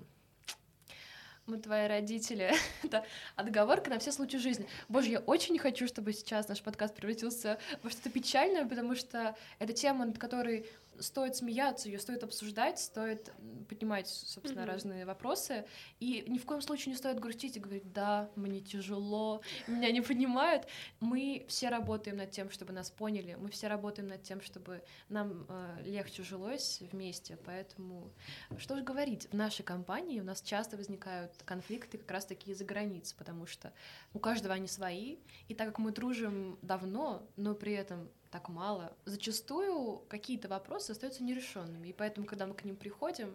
мы 1.47 1.59
твои 1.59 1.89
родители. 1.89 2.53
Это 2.83 3.05
отговорка 3.35 3.91
на 3.91 3.99
все 3.99 4.13
случаи 4.13 4.37
жизни. 4.37 4.69
Боже, 4.89 5.11
я 5.11 5.19
очень 5.21 5.53
не 5.53 5.59
хочу, 5.59 5.87
чтобы 5.87 6.13
сейчас 6.13 6.49
наш 6.49 6.63
подкаст 6.63 6.95
превратился 6.95 7.59
во 7.83 7.91
что-то 7.91 8.11
печальное, 8.11 8.67
потому 8.67 8.95
что 8.95 9.37
это 9.59 9.73
тема, 9.73 10.05
над 10.05 10.19
которой 10.19 10.67
стоит 10.99 11.37
смеяться, 11.37 11.89
ее 11.89 11.99
стоит 11.99 12.23
обсуждать, 12.23 12.79
стоит 12.79 13.33
поднимать, 13.69 14.09
собственно, 14.09 14.63
mm-hmm. 14.63 14.67
разные 14.67 15.07
вопросы. 15.07 15.65
И 16.01 16.25
ни 16.27 16.39
в 16.39 16.47
коем 16.47 16.61
случае 16.61 16.93
не 16.93 16.99
стоит 16.99 17.21
грустить 17.21 17.57
и 17.57 17.61
говорить, 17.61 17.93
да, 17.93 18.31
мне 18.37 18.61
тяжело, 18.61 19.43
меня 19.67 19.91
не 19.91 20.01
понимают. 20.01 20.67
Мы 21.01 21.45
все 21.49 21.69
работаем 21.69 22.17
над 22.17 22.31
тем, 22.31 22.51
чтобы 22.51 22.73
нас 22.73 22.91
поняли, 22.91 23.37
мы 23.39 23.51
все 23.51 23.69
работаем 23.69 24.09
над 24.09 24.23
тем, 24.23 24.41
чтобы 24.41 24.83
нам 25.09 25.47
э, 25.49 25.83
легче 25.85 26.23
жилось 26.23 26.81
вместе. 26.93 27.39
Поэтому, 27.45 28.13
что 28.59 28.77
же 28.77 28.83
говорить, 28.83 29.29
в 29.31 29.35
нашей 29.35 29.63
компании 29.63 30.21
у 30.21 30.25
нас 30.25 30.43
часто 30.43 30.77
возникают 30.77 31.33
конфликты 31.45 31.99
как 31.99 32.11
раз-таки 32.11 32.51
из-за 32.51 32.65
границ, 32.65 33.13
потому 33.13 33.47
что 33.47 33.73
у 34.13 34.19
каждого 34.19 34.55
они 34.55 34.69
свои, 34.69 35.19
и 35.49 35.55
так 35.55 35.69
как 35.69 35.79
мы 35.79 35.93
дружим 35.93 36.59
давно, 36.63 37.27
но 37.37 37.55
при 37.55 37.73
этом 37.73 38.11
так 38.33 38.49
мало. 38.49 38.97
Зачастую 39.05 40.03
какие-то 40.09 40.49
вопросы 40.49 40.93
остаются 40.93 41.23
нерешенными, 41.23 41.89
и 41.89 41.93
поэтому, 41.93 42.27
когда 42.27 42.47
мы 42.47 42.55
к 42.55 42.65
ним 42.65 42.77
приходим, 42.77 43.31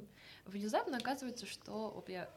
внезапно 0.46 0.98
оказывается, 0.98 1.46
что... 1.46 1.90
Оп, 1.90 2.10
я 2.10 2.28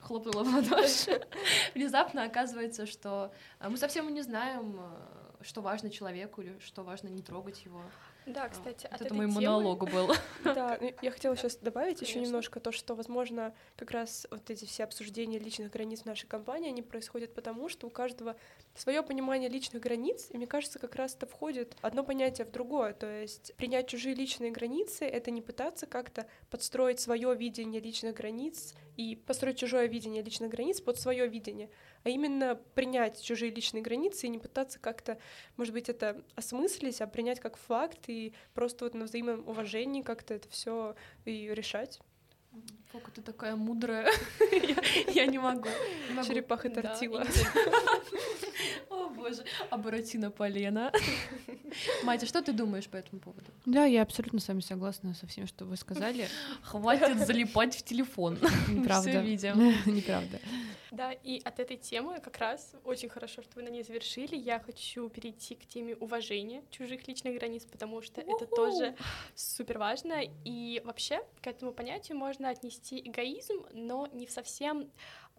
хлопнула 0.00 0.42
в 0.42 0.54
ладоши. 0.54 1.26
Внезапно 1.74 2.24
оказывается, 2.24 2.86
что 2.86 3.32
э, 3.60 3.68
мы 3.68 3.76
совсем 3.76 4.12
не 4.14 4.22
знаем, 4.22 4.76
э, 4.78 5.44
что 5.44 5.60
важно 5.60 5.90
человеку 5.90 6.40
или 6.40 6.58
что 6.60 6.82
важно 6.84 7.08
не 7.08 7.22
трогать 7.22 7.64
его. 7.64 7.82
Да, 8.26 8.44
а, 8.44 8.48
кстати, 8.48 8.88
вот 8.90 9.00
это 9.00 9.14
мой 9.14 9.26
темы... 9.26 9.40
монолог 9.40 9.88
был. 9.90 10.12
Да, 10.44 10.78
я 11.02 11.10
хотела 11.10 11.36
сейчас 11.36 11.56
добавить 11.56 12.00
еще 12.02 12.20
немножко 12.20 12.58
то, 12.58 12.72
что, 12.72 12.94
возможно, 12.94 13.54
как 13.76 13.92
раз 13.92 14.26
вот 14.30 14.50
эти 14.50 14.64
все 14.64 14.84
обсуждения 14.84 15.38
личных 15.38 15.70
границ 15.70 16.02
в 16.02 16.06
нашей 16.06 16.26
компании, 16.26 16.68
они 16.68 16.82
происходят 16.82 17.34
потому, 17.34 17.68
что 17.68 17.86
у 17.86 17.90
каждого 17.90 18.36
свое 18.74 19.02
понимание 19.02 19.48
личных 19.48 19.82
границ, 19.82 20.28
и 20.30 20.36
мне 20.36 20.46
кажется, 20.46 20.78
как 20.78 20.96
раз 20.96 21.14
это 21.14 21.26
входит 21.26 21.76
одно 21.82 22.02
понятие 22.02 22.46
в 22.46 22.50
другое. 22.50 22.94
То 22.94 23.06
есть 23.06 23.54
принять 23.56 23.88
чужие 23.88 24.14
личные 24.14 24.50
границы— 24.50 25.04
это 25.06 25.30
не 25.30 25.40
пытаться 25.40 25.86
как-то 25.86 26.26
подстроить 26.50 26.98
свое 26.98 27.34
видение 27.34 27.80
личных 27.80 28.14
границ 28.16 28.74
и 28.96 29.14
построить 29.14 29.58
чужое 29.58 29.86
видение 29.86 30.22
личных 30.22 30.50
границ 30.50 30.80
под 30.80 30.98
свое 30.98 31.28
видение, 31.28 31.70
а 32.02 32.08
именно 32.08 32.58
принять 32.74 33.22
чужие 33.22 33.52
личные 33.52 33.82
границы 33.82 34.26
и 34.26 34.30
не 34.30 34.38
пытаться 34.38 34.78
как-то, 34.78 35.18
может 35.56 35.74
быть, 35.74 35.88
это 35.88 36.22
осмыслить, 36.34 37.00
а 37.00 37.06
принять 37.06 37.40
как 37.40 37.56
факт 37.56 38.08
и 38.08 38.15
просто 38.54 38.84
вот 38.84 38.94
на 38.94 39.04
взаимном 39.04 39.46
уважении 39.48 40.02
как-то 40.02 40.34
это 40.34 40.48
все 40.48 40.94
и 41.24 41.52
решать. 41.54 42.00
Фока, 42.96 43.10
ты 43.10 43.20
такая 43.20 43.56
мудрая. 43.56 44.10
Я 45.14 45.26
не 45.26 45.38
могу. 45.38 45.68
Черепаха 46.26 46.70
тортила. 46.70 47.26
О 48.90 49.08
боже, 49.08 49.44
а 49.70 49.76
Буратино 49.76 50.30
полена. 50.30 50.92
Матя, 52.04 52.26
что 52.26 52.42
ты 52.42 52.52
думаешь 52.52 52.88
по 52.88 52.96
этому 52.96 53.20
поводу? 53.20 53.46
Да, 53.66 53.84
я 53.84 54.02
абсолютно 54.02 54.40
с 54.40 54.48
вами 54.48 54.60
согласна 54.60 55.14
со 55.14 55.26
всем, 55.26 55.46
что 55.46 55.64
вы 55.64 55.76
сказали. 55.76 56.28
Хватит 56.62 57.26
залипать 57.26 57.76
в 57.76 57.82
телефон. 57.82 58.38
Неправда. 58.68 59.20
Видим. 59.20 59.74
Неправда. 59.84 60.38
Да, 60.92 61.12
и 61.12 61.42
от 61.44 61.60
этой 61.60 61.76
темы 61.76 62.20
как 62.20 62.38
раз 62.38 62.74
очень 62.84 63.08
хорошо, 63.08 63.42
что 63.42 63.56
вы 63.56 63.62
на 63.62 63.68
ней 63.68 63.82
завершили. 63.82 64.36
Я 64.36 64.60
хочу 64.60 65.08
перейти 65.10 65.54
к 65.54 65.66
теме 65.66 65.96
уважения 65.96 66.62
чужих 66.70 67.06
личных 67.08 67.34
границ, 67.34 67.64
потому 67.70 68.00
что 68.02 68.20
это 68.20 68.46
тоже 68.46 68.94
супер 69.34 69.78
важно. 69.78 70.22
И 70.44 70.80
вообще 70.84 71.20
к 71.42 71.46
этому 71.48 71.72
понятию 71.72 72.16
можно 72.16 72.48
отнести 72.48 72.85
эгоизм, 72.92 73.64
но 73.72 74.06
не 74.08 74.26
в 74.26 74.30
совсем 74.30 74.90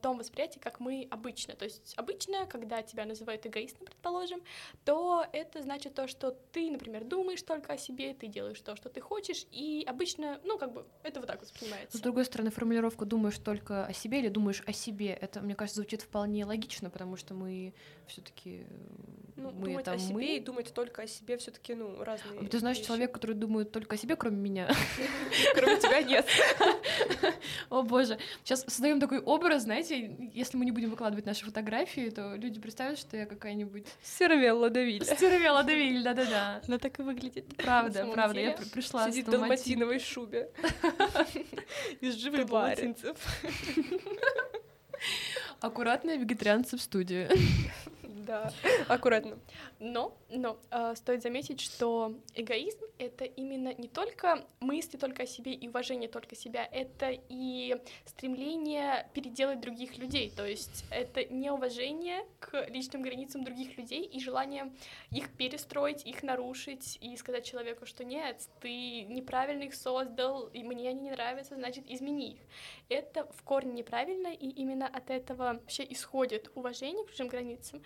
том 0.02 0.18
восприятии, 0.18 0.60
как 0.60 0.80
мы 0.80 1.08
обычно. 1.10 1.56
То 1.56 1.66
есть 1.66 1.94
обычно, 1.98 2.46
когда 2.46 2.82
тебя 2.82 3.06
называют 3.06 3.46
эгоистом, 3.46 3.86
предположим, 3.86 4.42
то 4.86 5.26
это 5.34 5.62
значит 5.62 5.94
то, 5.94 6.08
что 6.08 6.32
ты, 6.52 6.70
например, 6.72 7.04
думаешь 7.04 7.42
только 7.42 7.74
о 7.74 7.78
себе, 7.78 8.14
ты 8.14 8.28
делаешь 8.28 8.60
то, 8.62 8.76
что 8.76 8.90
ты 8.90 9.02
хочешь, 9.02 9.46
и 9.52 9.84
обычно, 9.88 10.40
ну, 10.44 10.58
как 10.58 10.74
бы, 10.74 10.86
это 11.04 11.20
вот 11.20 11.28
так 11.28 11.42
воспринимается. 11.42 11.98
С 11.98 12.02
другой 12.02 12.26
стороны, 12.26 12.52
формулировка 12.52 13.06
«думаешь 13.06 13.38
только 13.38 13.86
о 13.86 13.94
себе» 13.94 14.20
или 14.20 14.30
«думаешь 14.30 14.64
о 14.66 14.74
себе»— 14.74 15.08
это, 15.22 15.42
мне 15.42 15.56
кажется, 15.56 15.82
звучит 15.82 16.02
вполне 16.02 16.46
логично, 16.46 16.90
потому 16.90 17.18
что 17.18 17.34
мы 17.34 17.74
все 18.08 18.22
таки 18.22 18.66
ну, 19.36 19.52
мы 19.52 19.68
думать 19.68 19.82
это 19.82 19.92
о 19.92 19.98
себе 20.00 20.14
мы. 20.14 20.38
и 20.38 20.40
думать 20.40 20.74
только 20.74 21.04
о 21.04 21.08
себе 21.08 21.38
все 21.38 21.52
таки 21.52 21.76
ну, 21.76 22.04
разные 22.04 22.50
Ты 22.50 22.60
знаешь, 22.60 22.78
вещи. 22.78 22.88
человек, 22.88 23.14
который 23.14 23.36
думает 23.36 23.72
только 23.72 23.96
о 23.96 23.98
себе, 23.98 24.16
кроме 24.16 24.38
меня. 24.38 24.70
Кроме 25.54 25.78
тебя 25.80 26.02
нет. 26.02 26.26
О 27.70 27.84
боже. 27.84 28.18
Сейчас 28.44 28.64
создаем 28.68 29.00
такой 29.00 29.20
образ, 29.20 29.64
знаете, 29.64 29.87
если 29.96 30.58
мы 30.58 30.66
не 30.66 30.72
будем 30.72 30.90
выкладывать 30.90 31.26
наши 31.26 31.46
фотографии, 31.46 32.10
то 32.10 32.36
люди 32.36 32.60
представят, 32.60 33.00
что 33.00 33.18
я 33.18 33.26
какая-нибудь... 33.26 33.88
Сервелла 34.02 34.70
Давиль. 34.70 35.04
Сервелла 35.04 35.64
Давиль, 35.64 36.04
да-да-да. 36.04 36.62
Она 36.68 36.78
так 36.78 37.00
и 37.00 37.04
выглядит. 37.04 37.56
Правда, 37.58 38.06
правда. 38.08 38.40
Я 38.40 38.58
пришла 38.74 39.10
Сидит 39.10 39.28
в 39.28 39.32
далматиновой 39.32 40.00
шубе. 40.00 40.50
Из 42.02 42.16
живых 42.16 42.48
далматинцев. 42.48 43.18
Аккуратные 45.60 46.18
вегетарианцы 46.18 46.78
в 46.78 46.82
студии. 46.82 47.28
Да, 48.28 48.52
аккуратно. 48.90 49.40
Но, 49.80 50.14
но 50.30 50.58
э, 50.70 50.96
стоит 50.96 51.24
заметить, 51.24 51.62
что 51.62 52.14
эгоизм— 52.36 52.82
это 52.98 53.24
именно 53.24 53.74
не 53.74 53.88
только 53.88 54.46
мысли 54.60 54.98
только 54.98 55.24
о 55.24 55.26
себе 55.26 55.54
и 55.54 55.70
уважение 55.70 56.10
только 56.10 56.36
себя, 56.36 56.68
это 56.70 57.18
и 57.30 57.78
стремление 58.06 59.10
переделать 59.14 59.62
других 59.62 59.98
людей, 59.98 60.32
то 60.36 60.46
есть 60.46 60.84
это 60.92 61.24
неуважение 61.26 62.26
к 62.40 62.68
личным 62.68 63.02
границам 63.02 63.46
других 63.46 63.78
людей 63.78 64.04
и 64.04 64.20
желание 64.20 64.74
их 65.12 65.32
перестроить, 65.32 66.06
их 66.06 66.22
нарушить 66.22 66.98
и 67.00 67.16
сказать 67.16 67.46
человеку, 67.46 67.86
что 67.86 68.04
нет, 68.04 68.42
ты 68.60 69.04
неправильно 69.04 69.64
их 69.64 69.74
создал, 69.74 70.48
и 70.48 70.64
мне 70.64 70.90
они 70.90 71.02
не 71.02 71.12
нравятся, 71.12 71.56
значит, 71.56 71.86
измени 71.88 72.34
их. 72.34 72.40
Это 72.90 73.26
в 73.32 73.44
корне 73.44 73.72
неправильно, 73.72 74.34
и 74.34 74.50
именно 74.50 74.88
от 74.88 75.10
этого 75.10 75.54
вообще 75.54 75.86
исходит 75.90 76.52
уважение 76.56 77.06
к 77.06 77.12
чужим 77.12 77.28
границам, 77.28 77.82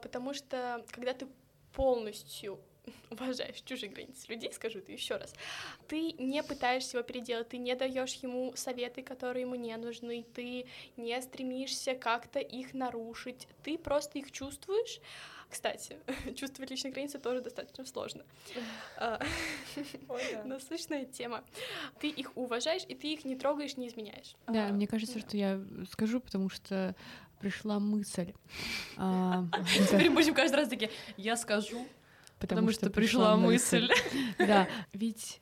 потому 0.00 0.34
что 0.34 0.84
когда 0.90 1.12
ты 1.12 1.26
полностью 1.74 2.58
уважаешь 3.10 3.60
чужие 3.62 3.90
границы 3.90 4.26
людей, 4.28 4.52
скажу 4.52 4.78
это 4.78 4.92
еще 4.92 5.16
раз, 5.16 5.34
ты 5.88 6.12
не 6.12 6.42
пытаешься 6.42 6.96
его 6.96 7.06
переделать, 7.06 7.48
ты 7.48 7.58
не 7.58 7.74
даешь 7.74 8.14
ему 8.14 8.52
советы, 8.56 9.02
которые 9.02 9.42
ему 9.42 9.54
не 9.54 9.76
нужны, 9.76 10.24
ты 10.34 10.66
не 10.96 11.20
стремишься 11.22 11.94
как-то 11.94 12.40
их 12.40 12.74
нарушить, 12.74 13.48
ты 13.62 13.78
просто 13.78 14.18
их 14.18 14.32
чувствуешь. 14.32 15.00
Кстати, 15.50 15.98
чувствовать 16.34 16.70
личные 16.70 16.92
границы 16.92 17.18
тоже 17.18 17.42
достаточно 17.42 17.84
сложно. 17.84 18.24
А, 18.96 19.20
насущная 20.46 21.04
тема. 21.04 21.44
Ты 22.00 22.08
их 22.08 22.34
уважаешь, 22.38 22.84
и 22.88 22.94
ты 22.94 23.12
их 23.12 23.26
не 23.26 23.36
трогаешь, 23.36 23.76
не 23.76 23.88
изменяешь. 23.88 24.34
Да, 24.46 24.68
а, 24.68 24.72
мне 24.72 24.86
кажется, 24.86 25.18
что 25.18 25.36
я 25.36 25.60
скажу, 25.90 26.20
потому 26.20 26.48
что 26.48 26.96
пришла 27.42 27.78
мысль. 27.78 28.32
А, 28.96 29.46
Теперь 29.90 30.10
будем 30.10 30.34
каждый 30.34 30.56
раз 30.56 30.68
такие, 30.68 30.90
я 31.16 31.36
скажу, 31.36 31.86
потому 32.38 32.70
что 32.70 32.90
пришла 32.90 33.36
мысль. 33.36 33.88
Да, 34.38 34.68
ведь 34.92 35.40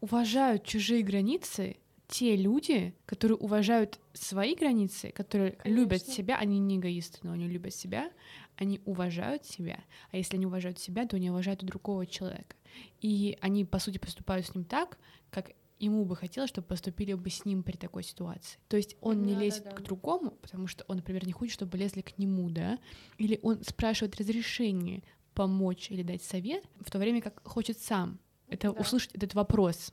уважают 0.00 0.64
чужие 0.64 1.02
границы 1.02 1.76
те 2.08 2.36
люди, 2.36 2.94
которые 3.06 3.36
уважают 3.36 4.00
свои 4.12 4.56
границы, 4.56 5.10
которые 5.10 5.58
любят 5.64 6.06
себя, 6.06 6.36
они 6.38 6.58
не 6.58 6.76
эгоисты, 6.76 7.18
но 7.22 7.32
они 7.32 7.46
любят 7.46 7.72
себя, 7.72 8.10
они 8.56 8.80
уважают 8.84 9.46
себя, 9.46 9.78
а 10.10 10.16
если 10.16 10.36
они 10.36 10.46
уважают 10.46 10.80
себя, 10.80 11.06
то 11.06 11.16
они 11.16 11.30
уважают 11.30 11.64
другого 11.64 12.06
человека. 12.06 12.56
И 13.00 13.38
они, 13.40 13.64
по 13.64 13.78
сути, 13.78 13.98
поступают 13.98 14.46
с 14.46 14.54
ним 14.54 14.64
так, 14.64 14.98
как 15.30 15.52
ему 15.80 16.04
бы 16.04 16.14
хотелось, 16.16 16.50
чтобы 16.50 16.66
поступили 16.66 17.14
бы 17.14 17.30
с 17.30 17.44
ним 17.44 17.62
при 17.62 17.76
такой 17.76 18.02
ситуации. 18.02 18.58
То 18.68 18.76
есть 18.76 18.96
он 19.00 19.22
не 19.22 19.34
да, 19.34 19.40
лезет 19.40 19.64
да, 19.64 19.70
да. 19.70 19.76
к 19.76 19.82
другому, 19.82 20.32
потому 20.32 20.66
что 20.66 20.84
он, 20.88 20.96
например, 20.96 21.26
не 21.26 21.32
хочет, 21.32 21.54
чтобы 21.54 21.78
лезли 21.78 22.02
к 22.02 22.18
нему, 22.18 22.50
да, 22.50 22.78
или 23.18 23.40
он 23.42 23.62
спрашивает 23.64 24.16
разрешение 24.16 25.02
помочь 25.34 25.90
или 25.90 26.02
дать 26.02 26.22
совет, 26.22 26.64
в 26.80 26.90
то 26.90 26.98
время 26.98 27.20
как 27.22 27.46
хочет 27.46 27.78
сам 27.78 28.18
это 28.50 28.72
да. 28.72 28.80
услышать 28.80 29.12
этот 29.14 29.34
вопрос 29.34 29.92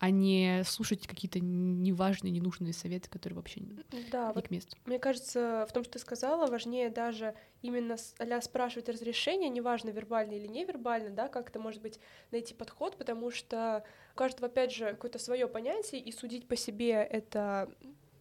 а 0.00 0.10
не 0.10 0.62
слушать 0.64 1.06
какие-то 1.06 1.40
неважные, 1.40 2.30
ненужные 2.32 2.72
советы, 2.72 3.10
которые 3.10 3.36
вообще 3.36 3.60
да, 4.10 4.28
не 4.28 4.32
вот 4.32 4.48
к 4.48 4.50
месту. 4.50 4.78
Мне 4.86 4.98
кажется, 4.98 5.66
в 5.68 5.72
том, 5.74 5.84
что 5.84 5.92
ты 5.92 5.98
сказала, 5.98 6.46
важнее 6.46 6.88
даже 6.88 7.34
именно 7.60 7.96
а 8.18 8.40
спрашивать 8.40 8.88
разрешение, 8.88 9.50
неважно, 9.50 9.90
вербально 9.90 10.32
или 10.32 10.46
невербально, 10.46 11.10
да, 11.10 11.28
как 11.28 11.50
это 11.50 11.60
может 11.60 11.82
быть 11.82 12.00
найти 12.30 12.54
подход, 12.54 12.96
потому 12.96 13.30
что 13.30 13.84
у 14.14 14.16
каждого, 14.16 14.46
опять 14.48 14.72
же, 14.72 14.92
какое-то 14.92 15.18
свое 15.18 15.46
понятие, 15.46 16.00
и 16.00 16.10
судить 16.12 16.48
по 16.48 16.56
себе 16.56 16.92
это 16.92 17.70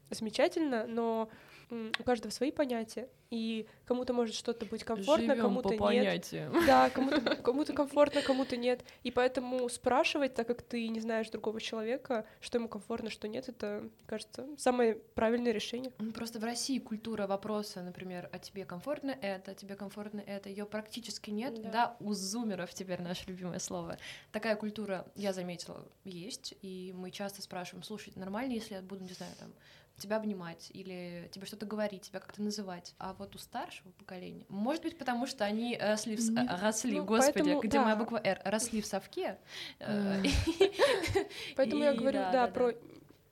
замечательно, 0.10 0.86
но 0.86 1.30
у 1.69 2.03
каждого 2.03 2.32
свои 2.32 2.51
понятия, 2.51 3.08
и 3.29 3.67
кому-то 3.86 4.13
может 4.13 4.36
что-то 4.36 4.65
быть 4.65 4.84
комфортно, 4.84 5.36
Живём 5.36 5.47
кому-то 5.47 5.69
по 5.69 5.91
нет. 5.91 6.05
понятиям. 6.05 6.65
Да, 6.65 6.89
кому-то 6.93 7.36
кому-то 7.36 7.73
комфортно, 7.73 8.21
кому-то 8.21 8.58
нет. 8.58 8.84
И 9.03 9.12
поэтому 9.12 9.69
спрашивать, 9.69 10.34
так 10.34 10.47
как 10.47 10.63
ты 10.63 10.88
не 10.88 10.99
знаешь 10.99 11.29
другого 11.29 11.62
человека, 11.62 12.25
что 12.41 12.58
ему 12.58 12.67
комфортно, 12.67 13.10
что 13.10 13.27
нет, 13.27 13.47
это, 13.49 13.82
мне 13.84 13.91
кажется, 14.08 14.47
самое 14.58 14.95
правильное 14.95 15.51
решение. 15.51 15.91
Просто 16.15 16.39
в 16.39 16.43
России 16.43 16.79
культура 16.79 17.27
вопроса, 17.27 17.82
например, 17.84 18.29
а 18.32 18.39
тебе 18.39 18.65
комфортно 18.65 19.15
это, 19.21 19.53
тебе 19.53 19.75
комфортно 19.75 20.21
это, 20.25 20.49
ее 20.49 20.65
практически 20.65 21.29
нет. 21.29 21.62
Да. 21.62 21.69
Да. 21.69 21.97
у 21.99 22.13
зумеров 22.13 22.73
теперь 22.73 23.01
наше 23.01 23.25
любимое 23.27 23.60
слово. 23.60 23.97
Такая 24.32 24.55
культура, 24.55 25.05
я 25.15 25.34
заметила, 25.34 25.86
есть, 26.03 26.55
и 26.62 26.93
мы 26.95 27.12
часто 27.12 27.41
спрашиваем, 27.41 27.84
слушай, 27.84 28.12
нормально, 28.15 28.53
если 28.53 28.73
я 28.73 28.82
буду, 28.82 29.03
не 29.03 29.13
знаю, 29.13 29.34
там, 29.39 29.53
тебя 30.00 30.18
обнимать 30.18 30.70
или 30.74 31.30
тебе 31.32 31.46
что-то 31.46 31.66
говорить, 31.66 32.04
тебя 32.04 32.20
как-то 32.20 32.42
называть. 32.42 32.96
А 32.98 33.14
вот 33.20 33.36
у 33.36 33.38
старшего 33.38 33.92
поколения, 33.92 34.46
может 34.50 34.84
быть, 34.84 34.98
потому 34.98 35.28
что 35.28 35.46
они 35.46 35.78
росли, 35.80 36.16
в, 36.16 36.32
Нет. 36.32 36.50
э, 36.50 36.56
росли 36.62 36.98
Ну, 36.98 37.06
господи, 37.06 37.34
поэтому, 37.34 37.62
где 37.62 37.80
моя 37.80 37.96
да. 37.96 38.00
буква 38.04 38.22
Р, 38.24 38.42
росли 38.46 38.82
в 38.82 38.86
совке. 38.86 39.38
э, 39.80 40.24
Э. 40.24 40.24
Поэтому 41.56 41.84
я 41.84 41.94
говорю, 41.94 42.20
да, 42.20 42.32
да, 42.32 42.48
да, 42.48 42.54
про 42.54 42.74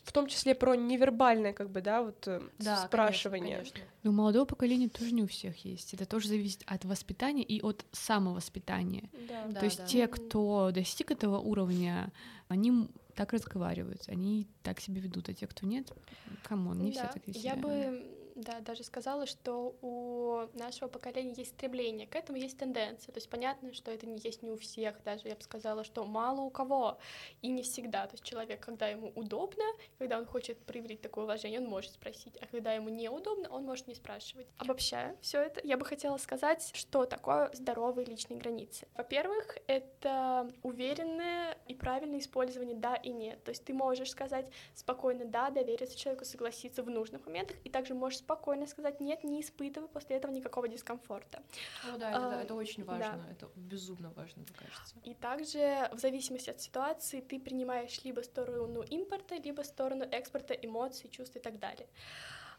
в 0.03 0.13
том 0.13 0.27
числе 0.27 0.55
про 0.55 0.75
невербальное, 0.75 1.51
как 1.51 1.69
бы, 1.69 1.81
да, 1.81 2.01
вот 2.01 2.25
э, 2.29 2.39
Да, 2.39 2.65
конечно, 2.65 2.87
спрашивание. 2.87 3.57
конечно. 3.57 3.79
Но 4.03 4.11
у 4.11 4.13
молодого 4.13 4.45
поколения 4.45 4.87
тоже 4.87 5.11
не 5.13 5.21
у 5.23 5.27
всех 5.27 5.65
есть. 5.65 5.93
Это 5.93 6.05
тоже 6.05 6.29
зависит 6.29 6.63
от 6.65 6.85
воспитания 6.85 7.43
и 7.43 7.61
от 7.61 7.85
самовоспитания. 7.91 9.09
Да. 9.27 9.43
Да, 9.49 9.59
То 9.59 9.65
есть 9.65 9.79
да. 9.79 9.85
те, 9.85 10.07
кто 10.07 10.71
достиг 10.71 11.11
этого 11.11 11.39
уровня, 11.39 12.09
они 12.47 12.87
так 13.17 13.33
разговаривают, 13.33 14.03
они 14.07 14.47
так 14.61 14.79
себя 14.79 15.01
ведут, 15.01 15.27
а 15.27 15.33
те, 15.33 15.47
кто 15.47 15.65
нет, 15.65 15.91
come 16.43 16.64
on, 16.64 16.79
не 16.79 16.91
все 16.91 17.01
Да, 17.01 17.07
так 17.07 17.27
ведут 17.27 17.41
Я 17.43 17.55
бы, 17.55 18.05
да, 18.37 18.59
даже 18.59 18.83
сказала, 18.83 19.25
что 19.25 19.75
у 19.81 20.47
нашего 20.53 20.87
поколения 20.87 21.33
есть 21.33 21.51
стремление, 21.51 22.07
к 22.07 22.15
этому 22.15 22.37
есть 22.37 22.57
тенденция. 22.57 23.11
То 23.11 23.17
есть 23.17 23.29
понятно, 23.29 23.73
что 23.73 23.91
это 23.91 24.05
не 24.05 24.19
есть 24.19 24.43
не 24.43 24.51
у 24.51 24.57
всех, 24.57 25.01
даже 25.03 25.27
я 25.27 25.35
бы 25.35 25.41
сказала, 25.41 25.83
что 25.83 26.05
мало 26.05 26.41
у 26.41 26.49
кого, 26.49 26.99
и 27.41 27.49
не 27.49 27.63
всегда. 27.63 28.05
То 28.05 28.13
есть 28.13 28.23
человек, 28.23 28.63
когда 28.63 28.87
ему 28.87 29.11
удобно, 29.15 29.63
когда 29.97 30.19
он 30.19 30.25
хочет 30.25 30.57
проявить 30.65 31.01
такое 31.01 31.25
уважение, 31.25 31.59
он 31.59 31.67
может 31.67 31.91
спросить, 31.91 32.37
а 32.39 32.45
когда 32.45 32.73
ему 32.73 32.89
неудобно, 32.89 33.49
он 33.49 33.63
может 33.63 33.87
не 33.87 33.95
спрашивать. 33.95 34.47
Обобщая 34.57 35.17
все 35.21 35.41
это, 35.41 35.59
я 35.63 35.77
бы 35.77 35.85
хотела 35.85 36.17
сказать, 36.17 36.71
что 36.75 37.05
такое 37.05 37.49
здоровые 37.53 38.05
личные 38.05 38.39
границы. 38.39 38.87
Во-первых, 38.95 39.57
это 39.65 40.51
уверенное 40.61 41.57
и 41.67 41.73
правильное 41.73 42.19
использование 42.19 42.75
«да» 42.75 42.95
и 42.95 43.09
«нет». 43.09 43.43
То 43.43 43.49
есть 43.49 43.65
ты 43.65 43.73
можешь 43.73 44.11
сказать 44.11 44.51
спокойно 44.75 45.25
«да», 45.25 45.49
довериться 45.49 45.97
человеку, 45.97 46.25
согласиться 46.25 46.83
в 46.83 46.89
нужных 46.89 47.25
моментах, 47.25 47.57
и 47.63 47.69
также 47.69 47.95
можешь 47.95 48.19
спокойно 48.27 48.67
сказать 48.67 48.99
«нет», 48.99 49.23
не 49.23 49.39
испытывая 49.39 49.87
после 49.87 50.17
этого 50.17 50.31
никакого 50.33 50.67
дискомфорта. 50.67 51.41
О, 51.93 51.97
да, 51.97 52.11
это, 52.11 52.19
да, 52.19 52.39
А, 52.39 52.43
это 52.43 52.55
очень 52.55 52.83
да. 52.83 52.91
важно, 52.91 53.25
это 53.31 53.49
безумно 53.55 54.11
важно, 54.15 54.41
мне 54.41 54.53
кажется. 54.53 54.95
И 55.05 55.13
также 55.13 55.89
в 55.93 55.99
зависимости 55.99 56.49
от 56.49 56.59
ситуации 56.59 57.21
ты 57.21 57.39
принимаешь 57.39 58.03
либо 58.03 58.21
сторону 58.21 58.81
импорта, 58.81 59.35
либо 59.35 59.61
сторону 59.63 60.03
экспорта 60.11 60.53
эмоций, 60.53 61.09
чувств 61.09 61.37
и 61.37 61.39
так 61.39 61.57
далее. 61.59 61.87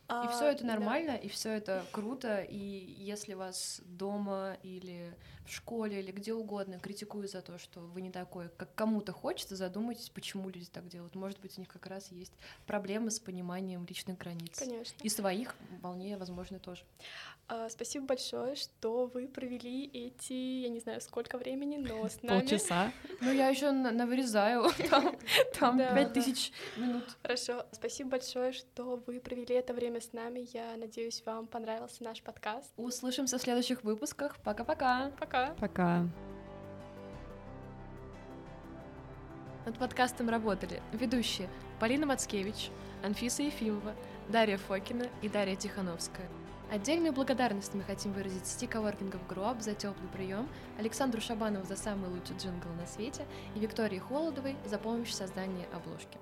И 0.08 0.10
А, 0.10 0.28
все 0.28 0.46
это 0.46 0.62
да. 0.64 0.70
нормально, 0.74 1.16
и 1.16 1.28
все 1.28 1.50
это 1.50 1.84
круто, 1.92 2.40
и 2.42 2.56
если 2.56 3.34
вас 3.34 3.82
дома 3.84 4.56
или 4.62 5.14
в 5.44 5.52
школе 5.52 6.00
или 6.00 6.12
где 6.12 6.32
угодно 6.34 6.78
критикуют 6.78 7.30
за 7.30 7.40
то, 7.42 7.58
что 7.58 7.80
вы 7.80 8.00
не 8.02 8.10
такой, 8.10 8.48
как 8.56 8.74
кому-то 8.74 9.12
хочется, 9.12 9.56
задумайтесь, 9.56 10.08
почему 10.10 10.48
люди 10.50 10.66
так 10.66 10.88
делают. 10.88 11.14
Может 11.14 11.40
быть, 11.40 11.56
у 11.56 11.60
них 11.60 11.68
как 11.68 11.86
раз 11.86 12.10
есть 12.10 12.32
проблемы 12.66 13.10
с 13.10 13.18
пониманием 13.20 13.84
личных 13.86 14.18
границ. 14.18 14.58
Конечно. 14.58 14.96
И 15.02 15.08
своих 15.08 15.54
вполне 15.78 16.16
возможно 16.18 16.58
тоже. 16.58 16.84
А, 17.50 17.70
Спасибо 17.70 18.04
большое, 18.06 18.56
что 18.56 19.06
вы 19.06 19.26
провели 19.26 19.86
эти, 19.86 20.34
я 20.62 20.68
не 20.68 20.80
знаю, 20.80 21.00
сколько 21.00 21.38
времени, 21.38 21.78
но 21.78 22.06
с 22.06 22.22
нами. 22.22 22.40
Полчаса. 22.40 22.92
Ну, 23.22 23.32
я 23.32 23.48
еще 23.48 23.70
навырезаю 23.72 24.70
там, 24.90 25.16
там 25.58 25.78
Да, 25.78 25.94
пять 25.94 26.08
да. 26.12 26.20
тысяч 26.20 26.52
минут. 26.76 27.04
Хорошо. 27.22 27.64
Спасибо 27.72 28.10
большое, 28.10 28.52
что 28.52 29.02
вы 29.06 29.18
провели 29.18 29.54
это 29.54 29.72
время 29.98 30.00
с 30.00 30.12
нами. 30.12 30.48
Я 30.52 30.76
надеюсь, 30.76 31.22
вам 31.26 31.46
понравился 31.46 32.02
наш 32.04 32.22
подкаст. 32.22 32.72
Услышимся 32.76 33.38
в 33.38 33.42
следующих 33.42 33.84
выпусках. 33.84 34.36
Пока-пока. 34.44 35.10
Пока. 35.18 35.54
Пока. 35.54 36.06
Над 39.66 39.78
подкастом 39.78 40.28
работали 40.28 40.82
ведущие 40.92 41.48
Полина 41.80 42.06
Мацкевич, 42.06 42.70
Анфиса 43.04 43.42
Ефимова, 43.42 43.94
Дарья 44.28 44.56
Фокина 44.56 45.06
и 45.22 45.28
Дарья 45.28 45.56
Тихановская. 45.56 46.26
Отдельную 46.70 47.12
благодарность 47.12 47.74
мы 47.74 47.82
хотим 47.82 48.12
выразить 48.12 48.46
сети 48.46 48.66
коворкингов 48.66 49.26
Груап 49.26 49.62
за 49.62 49.74
теплый 49.74 50.08
прием, 50.08 50.48
Александру 50.78 51.20
Шабанову 51.20 51.64
за 51.64 51.76
самый 51.76 52.10
лучший 52.10 52.36
джингл 52.36 52.68
на 52.78 52.86
свете 52.86 53.26
и 53.54 53.58
Виктории 53.58 53.98
Холодовой 53.98 54.56
за 54.66 54.78
помощь 54.78 55.10
в 55.10 55.14
создании 55.14 55.66
обложки. 55.72 56.18